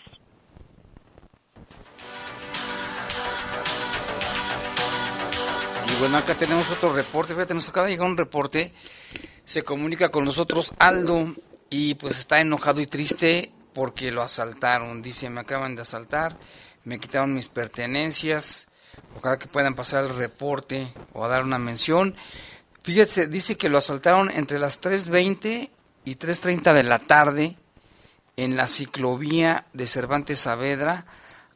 [5.87, 8.73] Y bueno, acá tenemos otro reporte, fíjate, nos acaba de llegar un reporte,
[9.45, 11.27] se comunica con nosotros Aldo
[11.69, 16.37] y pues está enojado y triste porque lo asaltaron, dice, me acaban de asaltar,
[16.85, 18.68] me quitaron mis pertenencias,
[19.19, 22.15] Ojalá que puedan pasar el reporte o a dar una mención.
[22.85, 25.71] Fíjate, dice que lo asaltaron entre las 3.20
[26.05, 27.57] y 3.30 de la tarde
[28.37, 31.05] en la ciclovía de Cervantes Saavedra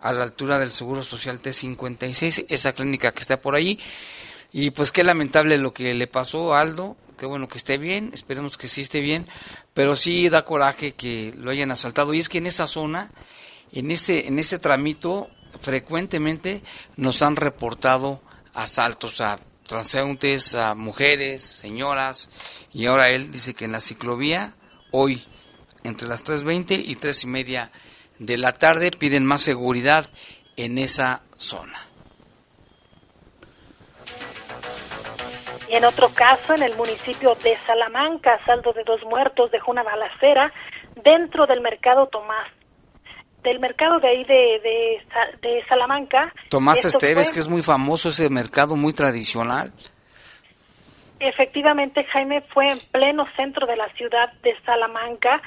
[0.01, 3.79] a la altura del Seguro Social T56, esa clínica que está por ahí.
[4.53, 8.11] Y pues qué lamentable lo que le pasó a Aldo, qué bueno que esté bien,
[8.13, 9.29] esperemos que sí esté bien,
[9.73, 12.13] pero sí da coraje que lo hayan asaltado.
[12.13, 13.13] Y es que en esa zona,
[13.71, 16.63] en ese, en ese tramito, frecuentemente
[16.97, 18.21] nos han reportado
[18.55, 22.31] asaltos a transeúntes, a mujeres, señoras,
[22.73, 24.55] y ahora él dice que en la ciclovía,
[24.91, 25.25] hoy,
[25.85, 27.71] entre las 3.20 y 3 y media
[28.19, 30.07] de la tarde, piden más seguridad
[30.57, 31.87] en esa zona.
[35.69, 39.83] Y en otro caso, en el municipio de Salamanca, saldo de dos muertos dejó una
[39.83, 40.53] balacera
[41.03, 42.49] dentro del mercado Tomás
[43.43, 45.01] del mercado de ahí de,
[45.43, 46.33] de, Salamanca.
[46.49, 49.73] Tomás Esteves, que es muy famoso ese mercado muy tradicional.
[51.19, 55.41] Efectivamente, Jaime fue en pleno centro de la ciudad de Salamanca.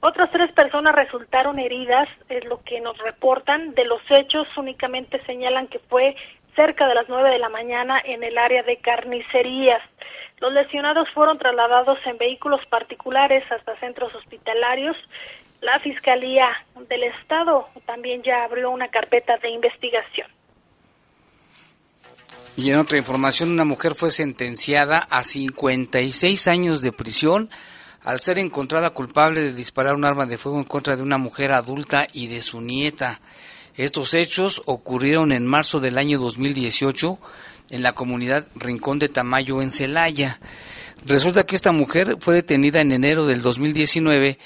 [0.00, 3.74] Otras tres personas resultaron heridas, es lo que nos reportan.
[3.74, 6.14] De los hechos únicamente señalan que fue
[6.54, 9.82] cerca de las 9 de la mañana en el área de carnicerías.
[10.40, 14.96] Los lesionados fueron trasladados en vehículos particulares hasta centros hospitalarios.
[15.60, 16.48] La Fiscalía
[16.88, 20.28] del Estado también ya abrió una carpeta de investigación.
[22.56, 27.50] Y en otra información, una mujer fue sentenciada a 56 años de prisión
[28.02, 31.52] al ser encontrada culpable de disparar un arma de fuego en contra de una mujer
[31.52, 33.20] adulta y de su nieta.
[33.76, 37.18] Estos hechos ocurrieron en marzo del año 2018
[37.70, 40.40] en la comunidad Rincón de Tamayo en Celaya.
[41.04, 44.38] Resulta que esta mujer fue detenida en enero del 2019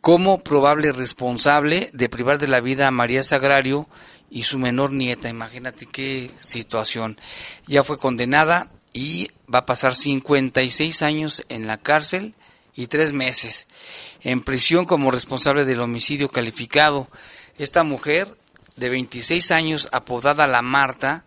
[0.00, 3.88] como probable responsable de privar de la vida a María Sagrario
[4.30, 5.28] y su menor nieta.
[5.28, 7.18] Imagínate qué situación.
[7.66, 12.34] Ya fue condenada y va a pasar 56 años en la cárcel
[12.74, 13.68] y tres meses
[14.22, 17.08] en prisión como responsable del homicidio calificado.
[17.58, 18.28] Esta mujer
[18.76, 21.24] de 26 años, apodada La Marta,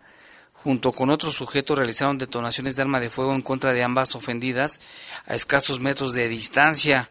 [0.52, 4.80] junto con otro sujeto realizaron detonaciones de arma de fuego en contra de ambas ofendidas
[5.26, 7.10] a escasos metros de distancia.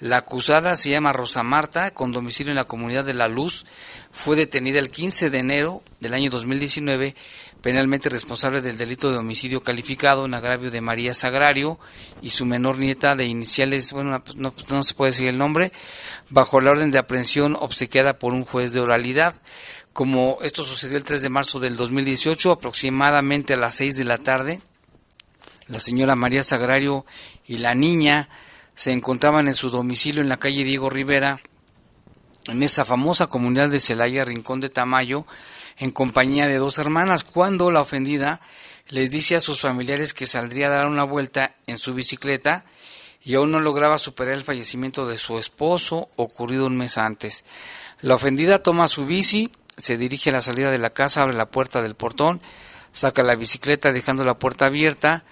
[0.00, 3.66] La acusada se llama Rosa Marta, con domicilio en la comunidad de La Luz.
[4.12, 7.16] Fue detenida el 15 de enero del año 2019,
[7.62, 11.80] penalmente responsable del delito de homicidio calificado en agravio de María Sagrario
[12.22, 15.36] y su menor nieta de iniciales, bueno, pues no, pues no se puede decir el
[15.36, 15.72] nombre,
[16.30, 19.34] bajo la orden de aprehensión obsequiada por un juez de oralidad.
[19.92, 24.18] Como esto sucedió el 3 de marzo del 2018, aproximadamente a las 6 de la
[24.18, 24.60] tarde,
[25.66, 27.04] la señora María Sagrario
[27.48, 28.28] y la niña
[28.78, 31.40] se encontraban en su domicilio en la calle Diego Rivera,
[32.46, 35.26] en esa famosa comunidad de Celaya, Rincón de Tamayo,
[35.78, 38.40] en compañía de dos hermanas, cuando la ofendida
[38.86, 42.64] les dice a sus familiares que saldría a dar una vuelta en su bicicleta
[43.20, 47.44] y aún no lograba superar el fallecimiento de su esposo ocurrido un mes antes.
[48.00, 51.50] La ofendida toma su bici, se dirige a la salida de la casa, abre la
[51.50, 52.40] puerta del portón,
[52.92, 55.24] saca la bicicleta dejando la puerta abierta,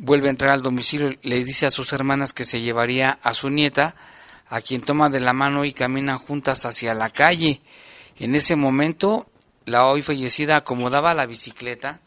[0.00, 3.50] vuelve a entrar al domicilio les dice a sus hermanas que se llevaría a su
[3.50, 3.94] nieta,
[4.48, 7.60] a quien toma de la mano y caminan juntas hacia la calle.
[8.18, 9.26] En ese momento,
[9.64, 12.00] la hoy fallecida acomodaba la bicicleta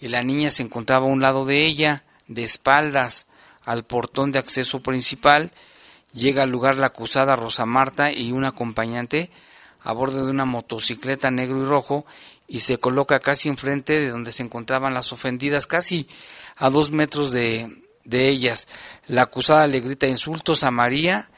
[0.00, 3.26] y la niña se encontraba a un lado de ella, de espaldas
[3.64, 5.50] al portón de acceso principal.
[6.12, 9.30] Llega al lugar la acusada Rosa Marta y un acompañante
[9.80, 12.04] a bordo de una motocicleta negro y rojo
[12.46, 16.08] y se coloca casi enfrente de donde se encontraban las ofendidas, casi
[16.58, 18.68] a dos metros de, de ellas.
[19.06, 21.30] La acusada le grita insultos a María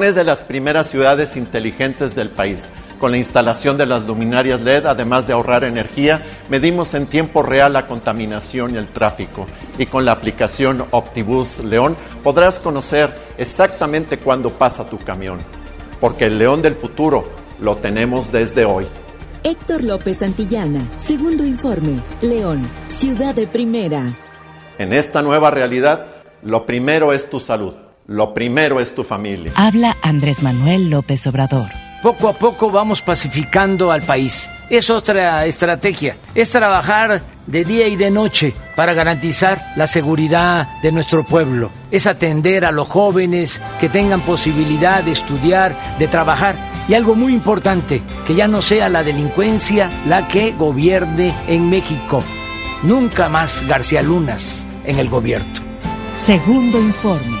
[0.03, 2.69] Es de las primeras ciudades inteligentes del país.
[2.99, 7.73] Con la instalación de las luminarias LED, además de ahorrar energía, medimos en tiempo real
[7.73, 9.47] la contaminación y el tráfico.
[9.79, 15.39] Y con la aplicación Optibus León podrás conocer exactamente cuándo pasa tu camión.
[15.99, 17.23] Porque el León del futuro
[17.59, 18.87] lo tenemos desde hoy.
[19.43, 24.15] Héctor López Santillana, segundo informe, León, ciudad de primera.
[24.77, 26.05] En esta nueva realidad,
[26.43, 27.73] lo primero es tu salud,
[28.11, 29.51] lo primero es tu familia.
[29.55, 31.69] Habla Andrés Manuel López Obrador.
[32.03, 34.49] Poco a poco vamos pacificando al país.
[34.69, 40.93] Es otra estrategia, es trabajar de día y de noche para garantizar la seguridad de
[40.93, 46.55] nuestro pueblo, es atender a los jóvenes que tengan posibilidad de estudiar, de trabajar
[46.87, 52.23] y algo muy importante, que ya no sea la delincuencia la que gobierne en México.
[52.83, 55.51] Nunca más García Lunas en el gobierno.
[56.23, 57.40] Segundo informe,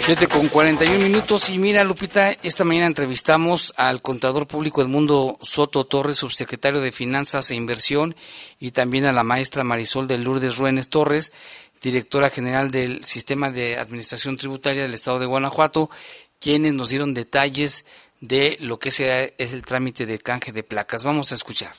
[0.00, 5.84] 7 con 41 minutos y mira Lupita, esta mañana entrevistamos al contador público Edmundo Soto
[5.84, 8.14] Torres, subsecretario de Finanzas e Inversión,
[8.60, 11.32] y también a la maestra Marisol de Lourdes Ruénes Torres,
[11.80, 15.90] directora general del Sistema de Administración Tributaria del Estado de Guanajuato,
[16.38, 17.84] quienes nos dieron detalles
[18.20, 21.04] de lo que es el trámite de canje de placas.
[21.04, 21.72] Vamos a escuchar.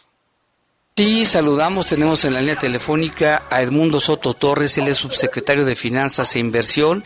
[0.96, 5.76] Sí, saludamos, tenemos en la línea telefónica a Edmundo Soto Torres, él es subsecretario de
[5.76, 7.04] Finanzas e Inversión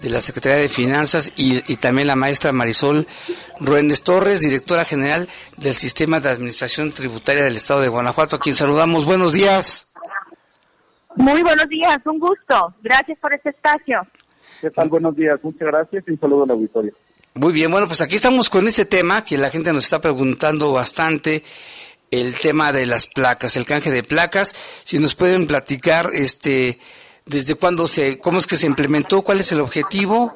[0.00, 3.06] de la Secretaría de Finanzas y, y también la maestra Marisol
[3.60, 8.54] Ruénes Torres, directora general del Sistema de Administración Tributaria del Estado de Guanajuato, a quien
[8.54, 9.04] saludamos.
[9.04, 9.88] Buenos días.
[11.16, 12.74] Muy buenos días, un gusto.
[12.82, 14.06] Gracias por este espacio.
[14.60, 14.88] ¿Qué tal?
[14.88, 16.92] Buenos días, muchas gracias y un saludo al auditorio.
[17.34, 20.72] Muy bien, bueno, pues aquí estamos con este tema que la gente nos está preguntando
[20.72, 21.42] bastante,
[22.10, 24.54] el tema de las placas, el canje de placas.
[24.84, 26.78] Si nos pueden platicar, este,
[27.24, 30.34] desde cuándo se, cómo es que se implementó, cuál es el objetivo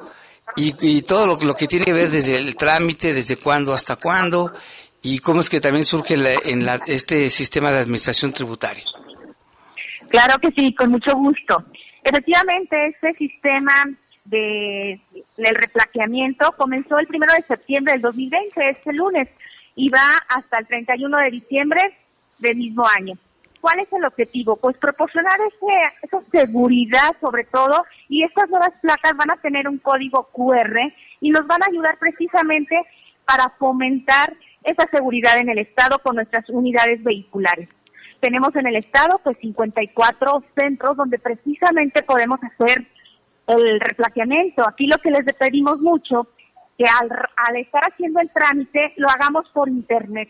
[0.56, 4.52] y, todo lo, lo, que tiene que ver desde el trámite, desde cuándo hasta cuándo
[5.02, 8.84] y cómo es que también surge la, en la, este sistema de administración tributaria.
[10.08, 11.64] Claro que sí, con mucho gusto.
[12.02, 13.84] Efectivamente, este sistema
[14.24, 15.00] de
[15.36, 19.28] del replaqueamiento comenzó el primero de septiembre del 2020, este lunes,
[19.76, 21.80] y va hasta el 31 de diciembre
[22.38, 23.14] del mismo año.
[23.60, 24.56] ¿Cuál es el objetivo?
[24.56, 29.78] Pues proporcionar ese, esa seguridad sobre todo y estas nuevas placas van a tener un
[29.78, 30.78] código QR
[31.20, 32.76] y nos van a ayudar precisamente
[33.24, 37.68] para fomentar esa seguridad en el Estado con nuestras unidades vehiculares.
[38.20, 42.86] Tenemos en el Estado pues 54 centros donde precisamente podemos hacer
[43.46, 44.66] el replaqueamiento.
[44.68, 46.28] Aquí lo que les pedimos mucho,
[46.76, 50.28] que al, al estar haciendo el trámite lo hagamos por Internet.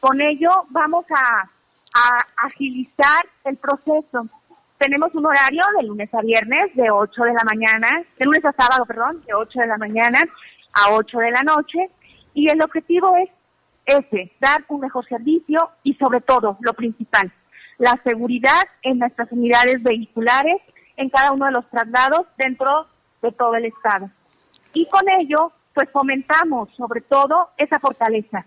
[0.00, 1.48] Con ello vamos a
[1.94, 4.28] a agilizar el proceso.
[4.78, 7.88] Tenemos un horario de lunes a viernes de 8 de la mañana,
[8.18, 10.20] de lunes a sábado, perdón, de 8 de la mañana
[10.72, 11.90] a 8 de la noche
[12.34, 13.30] y el objetivo es
[13.86, 17.32] ese, dar un mejor servicio y sobre todo, lo principal,
[17.78, 20.56] la seguridad en nuestras unidades vehiculares
[20.96, 22.86] en cada uno de los traslados dentro
[23.22, 24.10] de todo el estado.
[24.72, 28.44] Y con ello, pues fomentamos sobre todo esa fortaleza.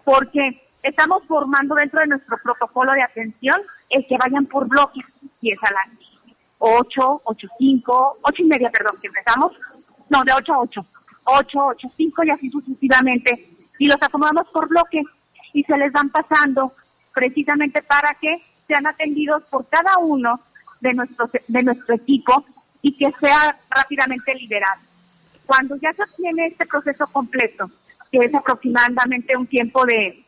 [0.05, 3.57] porque estamos formando dentro de nuestro protocolo de atención
[3.91, 5.05] el que vayan por bloques,
[5.41, 5.99] si es a las
[6.59, 9.53] 8, 8, 5, 8 y media, perdón, que empezamos,
[10.09, 10.87] no, de 8 a 8,
[11.24, 15.03] 8, 8, 5 y así sucesivamente, y los acomodamos por bloque
[15.53, 16.72] y se les van pasando
[17.12, 20.41] precisamente para que sean atendidos por cada uno
[20.80, 22.45] de nuestro, de nuestro equipo
[22.80, 24.80] y que sea rápidamente liberado.
[25.47, 27.70] Cuando ya se obtiene este proceso completo,
[28.11, 30.24] que es aproximadamente un tiempo de,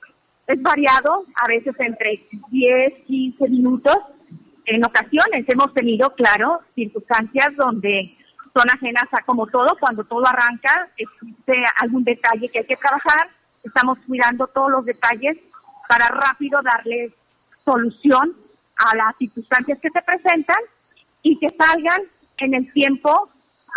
[0.47, 3.97] es variado, a veces entre 10, 15 minutos,
[4.67, 8.17] en ocasiones hemos tenido, claro, circunstancias donde
[8.53, 13.29] son ajenas a como todo, cuando todo arranca, existe algún detalle que hay que trabajar,
[13.63, 15.37] estamos cuidando todos los detalles
[15.89, 17.13] para rápido darle
[17.65, 18.35] solución
[18.77, 20.59] a las circunstancias que se presentan
[21.23, 22.03] y que salgan
[22.39, 23.31] en el tiempo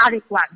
[0.06, 0.56] adecuado.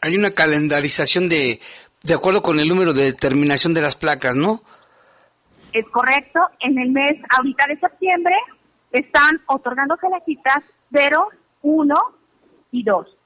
[0.00, 1.60] Hay una calendarización de,
[2.02, 4.62] de acuerdo con el número de determinación de las placas, ¿no?
[5.72, 6.40] Es correcto.
[6.60, 8.34] En el mes ahorita de septiembre
[8.90, 10.58] están otorgándose las citas
[10.92, 11.28] 0,
[11.62, 11.94] 1
[12.72, 13.16] y 2.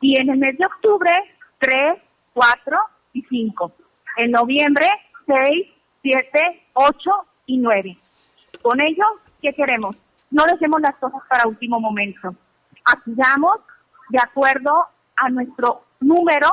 [0.00, 1.10] Y en el mes de octubre,
[1.58, 1.98] 3,
[2.34, 2.78] 4
[3.14, 3.72] y 5.
[4.18, 4.86] En noviembre,
[5.26, 5.66] 6,
[6.02, 7.10] 7, 8
[7.46, 7.96] y 9.
[8.60, 9.04] Con ello,
[9.40, 9.96] ¿qué queremos?
[10.30, 12.34] No dejemos las cosas para último momento.
[12.84, 13.60] Acudamos
[14.10, 14.84] de acuerdo
[15.16, 16.48] a nuestro número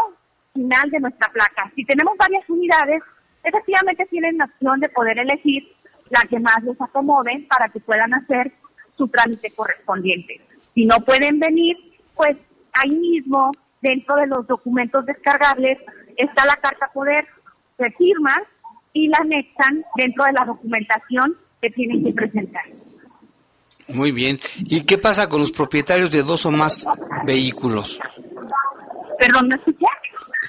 [0.54, 1.72] final de nuestra placa.
[1.76, 3.02] Si tenemos varias unidades,
[3.44, 5.68] efectivamente tienen la opción de poder elegir
[6.10, 8.52] la que más les acomode para que puedan hacer
[8.98, 10.42] su trámite correspondiente.
[10.74, 11.78] Si no pueden venir,
[12.16, 12.38] pues
[12.74, 15.78] ahí mismo, dentro de los documentos descargables,
[16.18, 17.26] está la carta poder,
[17.78, 18.36] se firma
[18.94, 22.64] y la anexan dentro de la documentación que tienen que presentar.
[23.88, 24.39] Muy bien.
[24.60, 26.86] ¿Y qué pasa con los propietarios de dos o más
[27.26, 28.00] vehículos?
[29.18, 29.86] Perdón, ¿no escuché?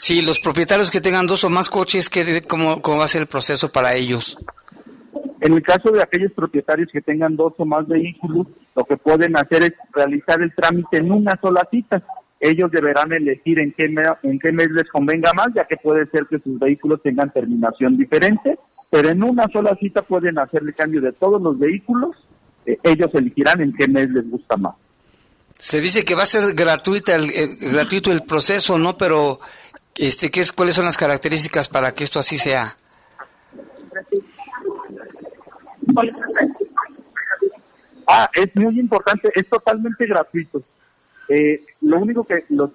[0.00, 3.22] Sí, los propietarios que tengan dos o más coches, ¿qué, cómo, ¿cómo va a ser
[3.22, 4.38] el proceso para ellos?
[5.40, 9.36] En el caso de aquellos propietarios que tengan dos o más vehículos, lo que pueden
[9.36, 12.02] hacer es realizar el trámite en una sola cita.
[12.38, 16.26] Ellos deberán elegir en qué, en qué mes les convenga más, ya que puede ser
[16.30, 21.00] que sus vehículos tengan terminación diferente, pero en una sola cita pueden hacer el cambio
[21.00, 22.16] de todos los vehículos.
[22.64, 24.74] Eh, ellos elegirán en qué mes les gusta más.
[25.58, 28.96] Se dice que va a ser gratuita el, gratuito el proceso, ¿no?
[28.96, 29.40] Pero
[29.96, 32.76] este, ¿qué es, ¿cuáles son las características para que esto así sea?
[38.06, 40.62] Ah, es muy importante, es totalmente gratuito.
[41.28, 42.72] Eh, lo único que los,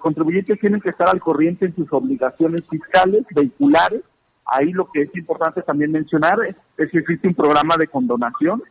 [0.00, 4.02] contribuyentes tienen que estar al corriente en sus obligaciones fiscales, vehiculares.
[4.46, 8.62] Ahí lo que es importante también mencionar es, que existe un programa de condonación.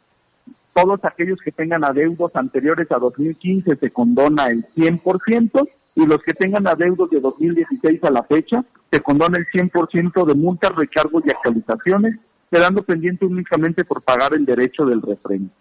[0.73, 6.33] Todos aquellos que tengan adeudos anteriores a 2015 se condona el 100% y los que
[6.33, 11.31] tengan adeudos de 2016 a la fecha se condona el 100% de multas, recargos y
[11.31, 12.19] actualizaciones,
[12.51, 15.51] quedando pendiente únicamente por pagar el derecho del refrendo.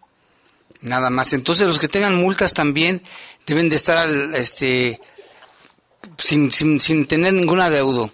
[0.82, 1.32] Nada más.
[1.32, 3.02] Entonces los que tengan multas también
[3.46, 5.00] deben de estar este
[6.18, 8.10] sin, sin, sin tener ningún adeudo.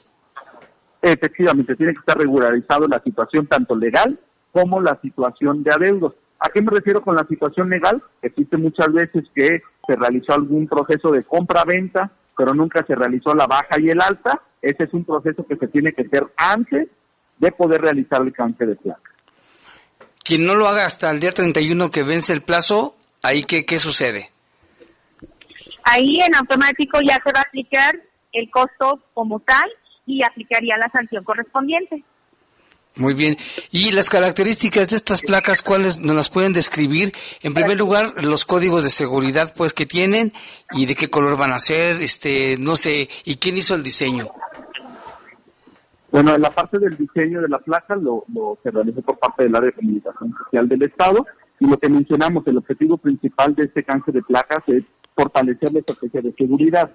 [1.00, 4.18] Efectivamente, tiene que estar regularizado la situación tanto legal
[4.52, 6.14] como la situación de adeudos.
[6.40, 8.02] ¿A qué me refiero con la situación legal?
[8.22, 13.46] Existe muchas veces que se realizó algún proceso de compra-venta, pero nunca se realizó la
[13.46, 14.42] baja y el alta.
[14.60, 16.88] Ese es un proceso que se tiene que hacer antes
[17.38, 19.10] de poder realizar el canje de placa.
[20.22, 23.78] Quien no lo haga hasta el día 31 que vence el plazo, ¿ahí qué, qué
[23.78, 24.28] sucede?
[25.84, 27.98] Ahí en automático ya se va a aplicar
[28.34, 29.70] el costo como tal
[30.04, 32.04] y aplicaría la sanción correspondiente.
[32.98, 33.36] Muy bien.
[33.70, 37.12] ¿Y las características de estas placas cuáles nos las pueden describir?
[37.42, 40.32] En primer lugar, los códigos de seguridad pues que tienen
[40.72, 44.26] y de qué color van a ser, este, no sé, y quién hizo el diseño.
[46.10, 49.44] Bueno, en la parte del diseño de la placa lo, lo se realizó por parte
[49.44, 51.24] del área de comunicación social del Estado
[51.60, 54.82] y lo que mencionamos, el objetivo principal de este cáncer de placas es
[55.14, 56.90] fortalecer la estrategia de seguridad.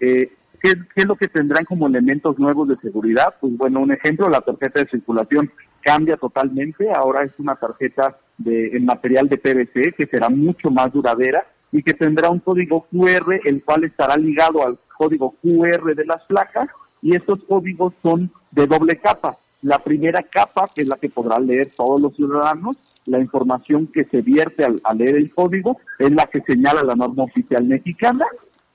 [0.00, 0.32] Eh,
[0.64, 3.34] ¿qué, es lo que tendrán como elementos nuevos de seguridad?
[3.40, 5.50] Pues bueno, un ejemplo, la tarjeta de circulación
[5.82, 10.90] cambia totalmente, ahora es una tarjeta de, en material de PVC que será mucho más
[10.90, 16.06] duradera y que tendrá un código QR el cual estará ligado al código QR de
[16.06, 16.68] las placas
[17.02, 19.36] y estos códigos son de doble capa.
[19.60, 24.04] La primera capa, que es la que podrán leer todos los ciudadanos, la información que
[24.04, 28.24] se vierte al, al leer el código es la que señala la norma oficial mexicana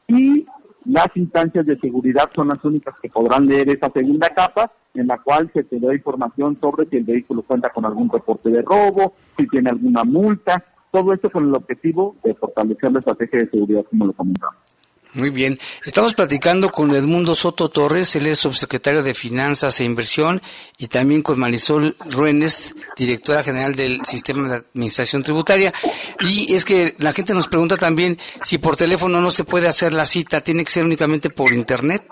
[0.08, 0.46] y
[0.86, 5.18] las instancias de seguridad son las únicas que podrán leer esa segunda capa en la
[5.20, 9.14] cual se te da información sobre si el vehículo cuenta con algún reporte de robo,
[9.38, 13.86] si tiene alguna multa, todo esto con el objetivo de fortalecer la estrategia de seguridad
[13.90, 14.69] como lo comentamos.
[15.16, 15.58] Muy bien.
[15.84, 20.40] Estamos platicando con Edmundo Soto Torres, él es subsecretario de Finanzas e Inversión,
[20.78, 25.74] y también con Marisol Ruénes, directora general del Sistema de Administración Tributaria.
[26.20, 29.94] Y es que la gente nos pregunta también si por teléfono no se puede hacer
[29.94, 32.04] la cita, tiene que ser únicamente por Internet.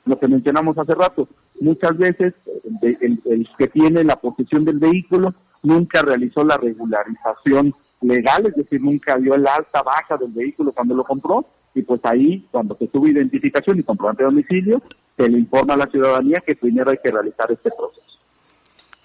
[0.05, 1.27] Lo que mencionamos hace rato,
[1.61, 2.35] muchas veces
[2.83, 9.17] el, que tiene la posesión del vehículo nunca realizó la regularización legal, es decir, nunca
[9.17, 13.09] dio el alta baja del vehículo cuando lo compró, y pues ahí, cuando se tuvo
[13.09, 14.81] identificación y comprobante de domicilio,
[15.17, 18.03] se le informa a la ciudadanía que primero hay que realizar este proceso.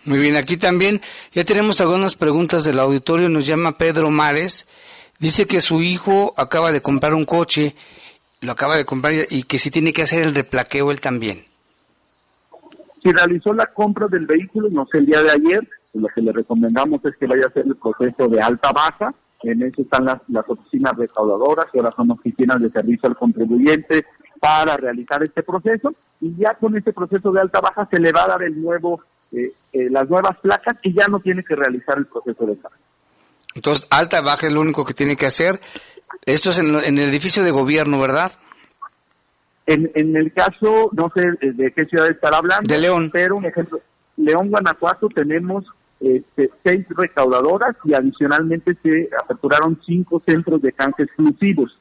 [0.05, 1.01] Muy bien, aquí también
[1.33, 4.67] ya tenemos algunas preguntas del auditorio, nos llama Pedro Mares,
[5.19, 7.75] Dice que su hijo acaba de comprar un coche,
[8.39, 11.43] lo acaba de comprar y que si tiene que hacer el replaqueo él también.
[13.03, 16.31] Si realizó la compra del vehículo, no sé, el día de ayer, lo que le
[16.31, 19.13] recomendamos es que vaya a hacer el proceso de alta-baja.
[19.43, 24.05] En eso están las, oficinas recaudadoras, que ahora son oficinas de servicio al contribuyente,
[24.39, 25.93] para realizar este proceso.
[26.21, 29.01] Y ya con este proceso de alta-baja se le va a dar el nuevo,
[29.33, 32.77] eh, eh, las nuevas placas y ya no tiene que realizar el proceso de carga.
[33.55, 35.59] Entonces, alta, baja es lo único que tiene que hacer.
[36.25, 38.31] Esto es en, el edificio de gobierno, ¿verdad?
[39.65, 42.71] En, en el caso, no sé de qué ciudad estar hablando.
[42.71, 43.09] De León.
[43.11, 43.79] Pero, un ejemplo,
[44.17, 45.65] León, Guanajuato, tenemos
[45.99, 51.77] este, seis recaudadoras y adicionalmente se aperturaron cinco centros de canje exclusivos.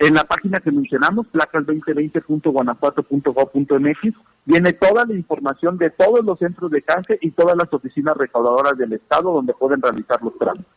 [0.00, 4.14] En la página que mencionamos, placas2020.guanajuato.gov.mx,
[4.46, 8.78] viene toda la información de todos los centros de canje y todas las oficinas recaudadoras
[8.78, 10.72] del Estado donde pueden realizar los trámites.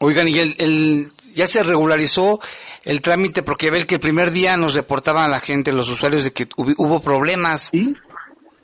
[0.00, 2.40] Oigan, y el, ya se regularizó
[2.84, 6.24] el trámite porque ve que el primer día nos reportaban a la gente, los usuarios,
[6.24, 7.70] de que hubo problemas.
[7.70, 7.96] Sí,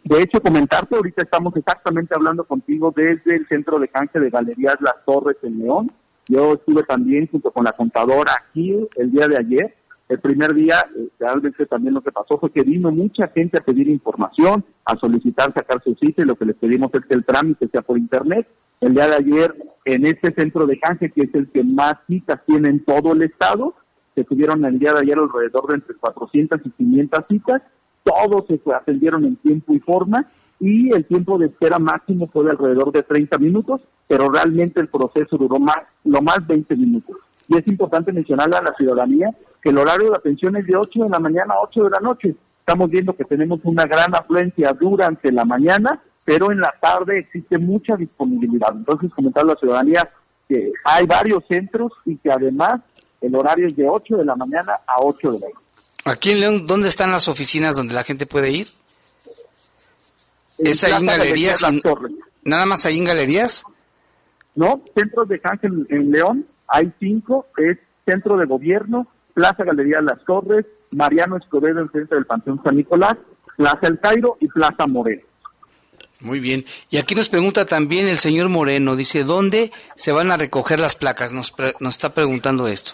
[0.04, 4.76] de hecho, comentarte, ahorita estamos exactamente hablando contigo desde el centro de canje de Galerías
[4.80, 5.90] Las Torres en León.
[6.28, 9.74] Yo estuve también junto con la contadora aquí el día de ayer.
[10.10, 13.64] El primer día, eh, realmente también lo que pasó fue que vino mucha gente a
[13.64, 17.24] pedir información, a solicitar sacar su cita y lo que les pedimos es que el
[17.24, 18.46] trámite sea por internet.
[18.84, 19.54] El día de ayer,
[19.86, 23.22] en este centro de canje, que es el que más citas tiene en todo el
[23.22, 23.74] estado,
[24.14, 27.62] se tuvieron el día de ayer alrededor de entre 400 y 500 citas,
[28.02, 30.30] todos se atendieron en tiempo y forma
[30.60, 34.88] y el tiempo de espera máximo fue de alrededor de 30 minutos, pero realmente el
[34.88, 37.16] proceso duró más, lo más 20 minutos.
[37.48, 41.04] Y es importante mencionarle a la ciudadanía que el horario de atención es de 8
[41.04, 42.36] de la mañana a 8 de la noche.
[42.58, 47.58] Estamos viendo que tenemos una gran afluencia durante la mañana pero en la tarde existe
[47.58, 48.72] mucha disponibilidad.
[48.72, 50.10] Entonces, comentar a la ciudadanía
[50.48, 52.80] que hay varios centros y que además
[53.20, 55.58] el horario es de 8 de la mañana a 8 de la noche.
[56.04, 58.68] Aquí en León, ¿dónde están las oficinas donde la gente puede ir?
[60.58, 61.60] ¿Es ahí en Galerías?
[62.42, 63.64] ¿Nada más ahí en Galerías?
[64.54, 70.22] No, centros de canje en, León, hay cinco, es Centro de Gobierno, Plaza Galería Las
[70.24, 73.16] Torres, Mariano Escobedo en frente del Panteón San Nicolás,
[73.56, 75.22] Plaza El Cairo y Plaza Moreno.
[76.24, 76.64] Muy bien.
[76.90, 80.96] Y aquí nos pregunta también el señor Moreno, dice, ¿dónde se van a recoger las
[80.96, 81.32] placas?
[81.32, 82.92] Nos, nos está preguntando esto.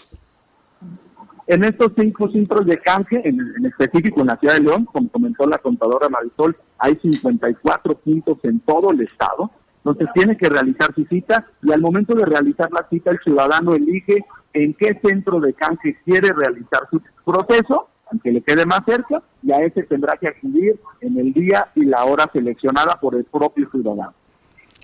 [1.47, 5.47] En estos cinco centros de canje, en, específico en la ciudad de León, como comentó
[5.47, 9.49] la contadora Marisol, hay 54 puntos en todo el estado.
[9.77, 13.73] Entonces tiene que realizar su cita y al momento de realizar la cita el ciudadano
[13.73, 14.23] elige
[14.53, 19.51] en qué centro de canje quiere realizar su proceso aunque le quede más cerca, y
[19.51, 23.69] a ese tendrá que acudir en el día y la hora seleccionada por el propio
[23.69, 24.13] ciudadano.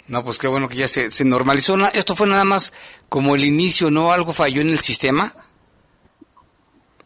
[0.08, 1.76] No, pues qué bueno que ya se, se normalizó.
[1.93, 2.74] Esto fue nada más
[3.10, 4.12] como el inicio, ¿no?
[4.12, 5.34] ¿Algo falló en el sistema?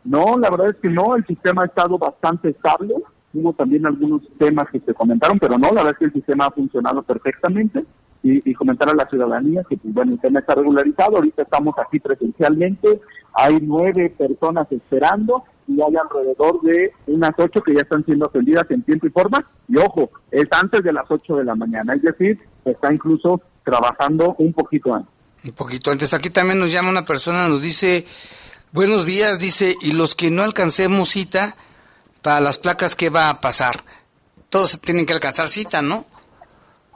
[0.04, 2.94] No, la verdad es que no, el sistema ha estado bastante estable.
[3.34, 6.48] Hubo también algunos temas que se comentaron, pero no, la verdad es que el sistema
[6.48, 7.86] ha funcionado perfectamente.
[8.24, 11.16] Y, comentar a la ciudadanía que, pues, bueno, el tema está regularizado.
[11.16, 13.02] Ahorita estamos aquí presencialmente,
[13.34, 18.66] hay nueve personas esperando y hay alrededor de unas ocho que ya están siendo atendidas
[18.70, 19.46] en tiempo y forma.
[19.68, 24.36] Y ojo, es antes de las ocho de la mañana, es decir, está incluso trabajando
[24.40, 25.12] un poquito antes.
[25.44, 26.14] Un poquito antes.
[26.14, 28.06] Aquí también nos llama una persona, nos dice,
[28.72, 31.56] buenos días, dice, y los que no alcancemos cita
[32.22, 33.84] para las placas, ¿qué va a pasar?
[34.50, 36.06] Todos tienen que alcanzar cita, ¿no?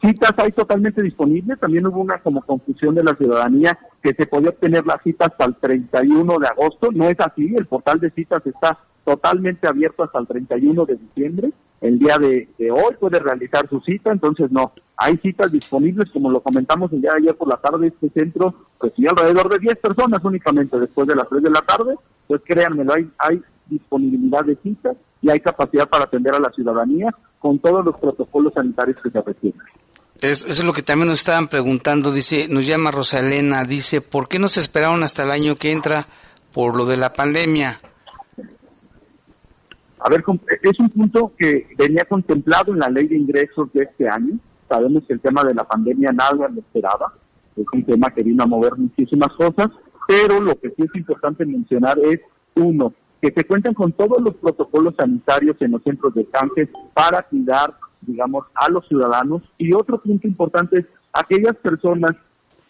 [0.06, 1.60] Citas hay totalmente disponibles.
[1.60, 5.46] También hubo una como confusión de la ciudadanía que se podía obtener las citas hasta
[5.46, 6.90] el 31 de agosto.
[6.92, 7.56] No es así.
[7.58, 11.52] El portal de citas está totalmente abierto hasta el 31 de diciembre.
[11.82, 16.42] El día de, hoy puede realizar su cita, entonces no, hay citas disponibles, como lo
[16.42, 19.76] comentamos el día de ayer por la tarde, este centro, pues sí, alrededor de 10
[19.78, 21.96] personas únicamente después de las 3 de la tarde,
[22.28, 27.14] pues créanmelo, hay, hay disponibilidad de citas y hay capacidad para atender a la ciudadanía
[27.40, 29.62] con todos los protocolos sanitarios que se requieren.
[30.22, 34.40] Eso es lo que también nos estaban preguntando, dice, nos llama Rosalena, dice, ¿por qué
[34.40, 36.08] no se esperaron hasta el año que entra
[36.54, 37.80] por lo de la pandemia?
[40.00, 40.24] A ver,
[40.62, 44.38] es un punto que venía contemplado en la ley de ingresos de este año.
[44.70, 47.12] Sabemos que el tema de la pandemia nada lo esperaba.
[47.56, 49.70] Es un tema que vino a mover muchísimas cosas,
[50.08, 52.20] pero lo que sí es importante mencionar es,
[52.56, 57.24] uno, que se cuentan con todos los protocolos sanitarios en los centros de canje para
[57.24, 57.74] cuidar,
[58.06, 59.42] digamos, a los ciudadanos.
[59.58, 62.12] Y otro punto importante es aquellas personas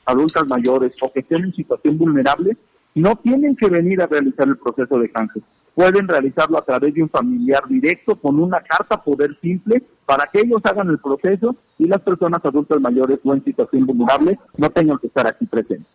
[0.06, 2.58] adultas mayores o que estén en situación vulnerable,
[2.94, 5.42] no tienen que venir a realizar el proceso de canje
[5.76, 10.40] pueden realizarlo a través de un familiar directo con una carta poder simple para que
[10.40, 14.98] ellos hagan el proceso y las personas adultas mayores o en situación vulnerable no tengan
[14.98, 15.86] que estar aquí presentes.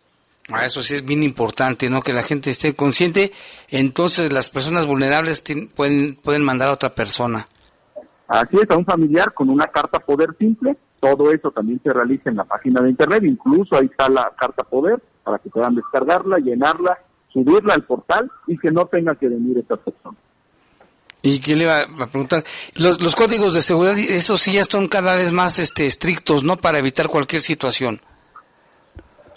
[0.49, 2.01] Ah, eso sí es bien importante, ¿no?
[2.01, 3.31] Que la gente esté consciente.
[3.69, 5.43] Entonces las personas vulnerables
[5.75, 7.47] pueden, pueden mandar a otra persona.
[8.31, 10.77] Así es, a un familiar con una carta poder simple.
[10.99, 13.23] Todo eso también se realiza en la página de internet.
[13.23, 16.97] Incluso ahí está la carta poder para que puedan descargarla, llenarla
[17.31, 20.17] subirla al portal y que no tenga que venir esta persona.
[21.23, 22.43] ¿Y quién le iba a preguntar?
[22.73, 26.57] Los, los códigos de seguridad, esos sí ya son cada vez más este, estrictos, ¿no?
[26.57, 28.01] Para evitar cualquier situación.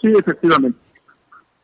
[0.00, 0.78] Sí, efectivamente.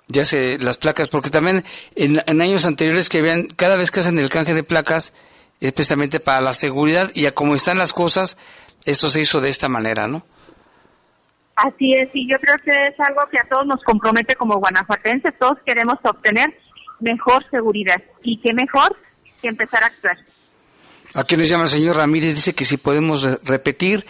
[0.08, 1.64] Ya sé, las placas, porque también
[1.94, 5.14] en, en años anteriores que vean, cada vez que hacen el canje de placas,
[5.60, 8.38] especialmente para la seguridad y a cómo están las cosas,
[8.84, 10.24] esto se hizo de esta manera, ¿no?
[11.56, 15.38] Así es, y yo creo que es algo que a todos nos compromete como guanajuatenses,
[15.38, 16.56] todos queremos obtener
[17.00, 18.96] mejor seguridad y qué mejor
[19.42, 20.18] que empezar a actuar.
[21.14, 24.06] Aquí nos llama el señor Ramírez, dice que si podemos repetir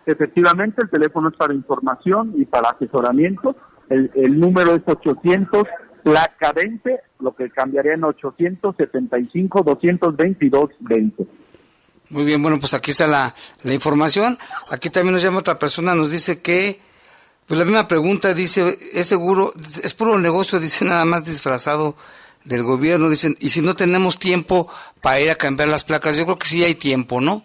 [0.04, 3.56] Efectivamente, el teléfono es para información y para asesoramiento.
[3.88, 5.64] El, número es 800
[6.02, 11.26] placa 20, lo que cambiaría en 875 222 20.
[12.10, 14.36] Muy bien, bueno, pues aquí está la, la información.
[14.68, 16.82] Aquí también nos llama otra persona, nos dice que,
[17.50, 21.96] pues la misma pregunta, dice, es seguro, es puro negocio, dice nada más disfrazado
[22.44, 24.68] del gobierno, dicen, y si no tenemos tiempo
[25.02, 27.42] para ir a cambiar las placas, yo creo que sí hay tiempo, ¿no?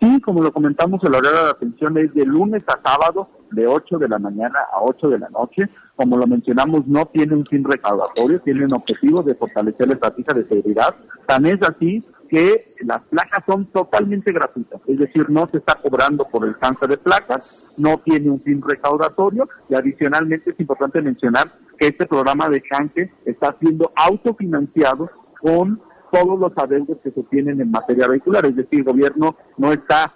[0.00, 3.98] Sí, como lo comentamos, el horario de atención es de lunes a sábado, de 8
[3.98, 5.68] de la mañana a 8 de la noche.
[5.94, 10.34] Como lo mencionamos, no tiene un fin recaudatorio, tiene un objetivo de fortalecer la estrategia
[10.34, 10.92] de seguridad.
[11.24, 16.24] Tan es así que las placas son totalmente gratuitas, es decir, no se está cobrando
[16.24, 21.52] por el cáncer de placas, no tiene un fin recaudatorio y adicionalmente es importante mencionar
[21.78, 25.10] que este programa de canje está siendo autofinanciado
[25.40, 28.44] con todos los adeudos que se tienen en materia vehicular.
[28.46, 30.14] Es decir, el gobierno no está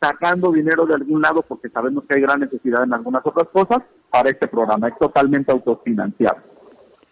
[0.00, 3.82] sacando dinero de algún lado porque sabemos que hay gran necesidad en algunas otras cosas
[4.10, 4.88] para este programa.
[4.88, 6.49] Es totalmente autofinanciado.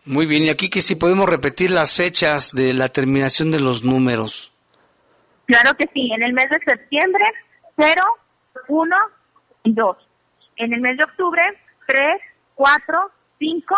[0.08, 3.84] Muy bien, y aquí que si podemos repetir las fechas de la terminación de los
[3.84, 4.50] números.
[5.46, 7.24] Claro que sí, en el mes de septiembre
[7.76, 8.02] 0,
[8.68, 8.96] 1
[9.64, 9.96] y 2.
[10.56, 11.42] En el mes de octubre
[11.86, 12.00] 3,
[12.54, 13.74] 4, 5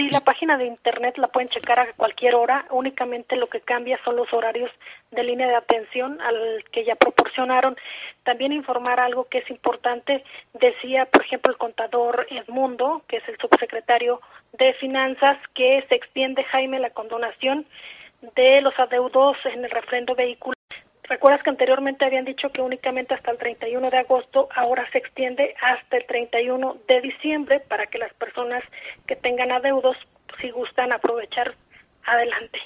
[0.01, 2.65] Sí, la página de internet la pueden checar a cualquier hora.
[2.71, 4.71] Únicamente lo que cambia son los horarios
[5.11, 7.77] de línea de atención al que ya proporcionaron.
[8.23, 10.25] También informar algo que es importante.
[10.55, 14.23] Decía, por ejemplo, el contador Edmundo, que es el subsecretario
[14.55, 17.67] de Finanzas, que se extiende, Jaime, la condonación
[18.37, 20.60] de los adeudos en el refrendo vehicular.
[21.11, 25.57] Recuerdas que anteriormente habían dicho que únicamente hasta el 31 de agosto, ahora se extiende
[25.61, 28.63] hasta el 31 de diciembre para que las personas
[29.09, 29.97] que tengan adeudos,
[30.41, 31.57] si gustan aprovechar,
[32.07, 32.61] adelante.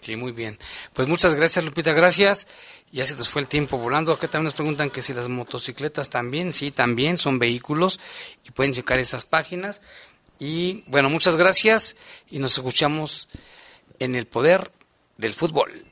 [0.00, 0.58] Sí, muy bien.
[0.92, 1.92] Pues muchas gracias, Lupita.
[1.92, 2.48] Gracias.
[2.90, 4.10] Ya se nos fue el tiempo volando.
[4.10, 6.52] Acá también nos preguntan que si las motocicletas también.
[6.52, 8.00] Sí, también son vehículos
[8.44, 9.82] y pueden checar esas páginas.
[10.40, 11.96] Y bueno, muchas gracias
[12.28, 13.28] y nos escuchamos
[14.00, 14.72] en el poder
[15.16, 15.91] del fútbol.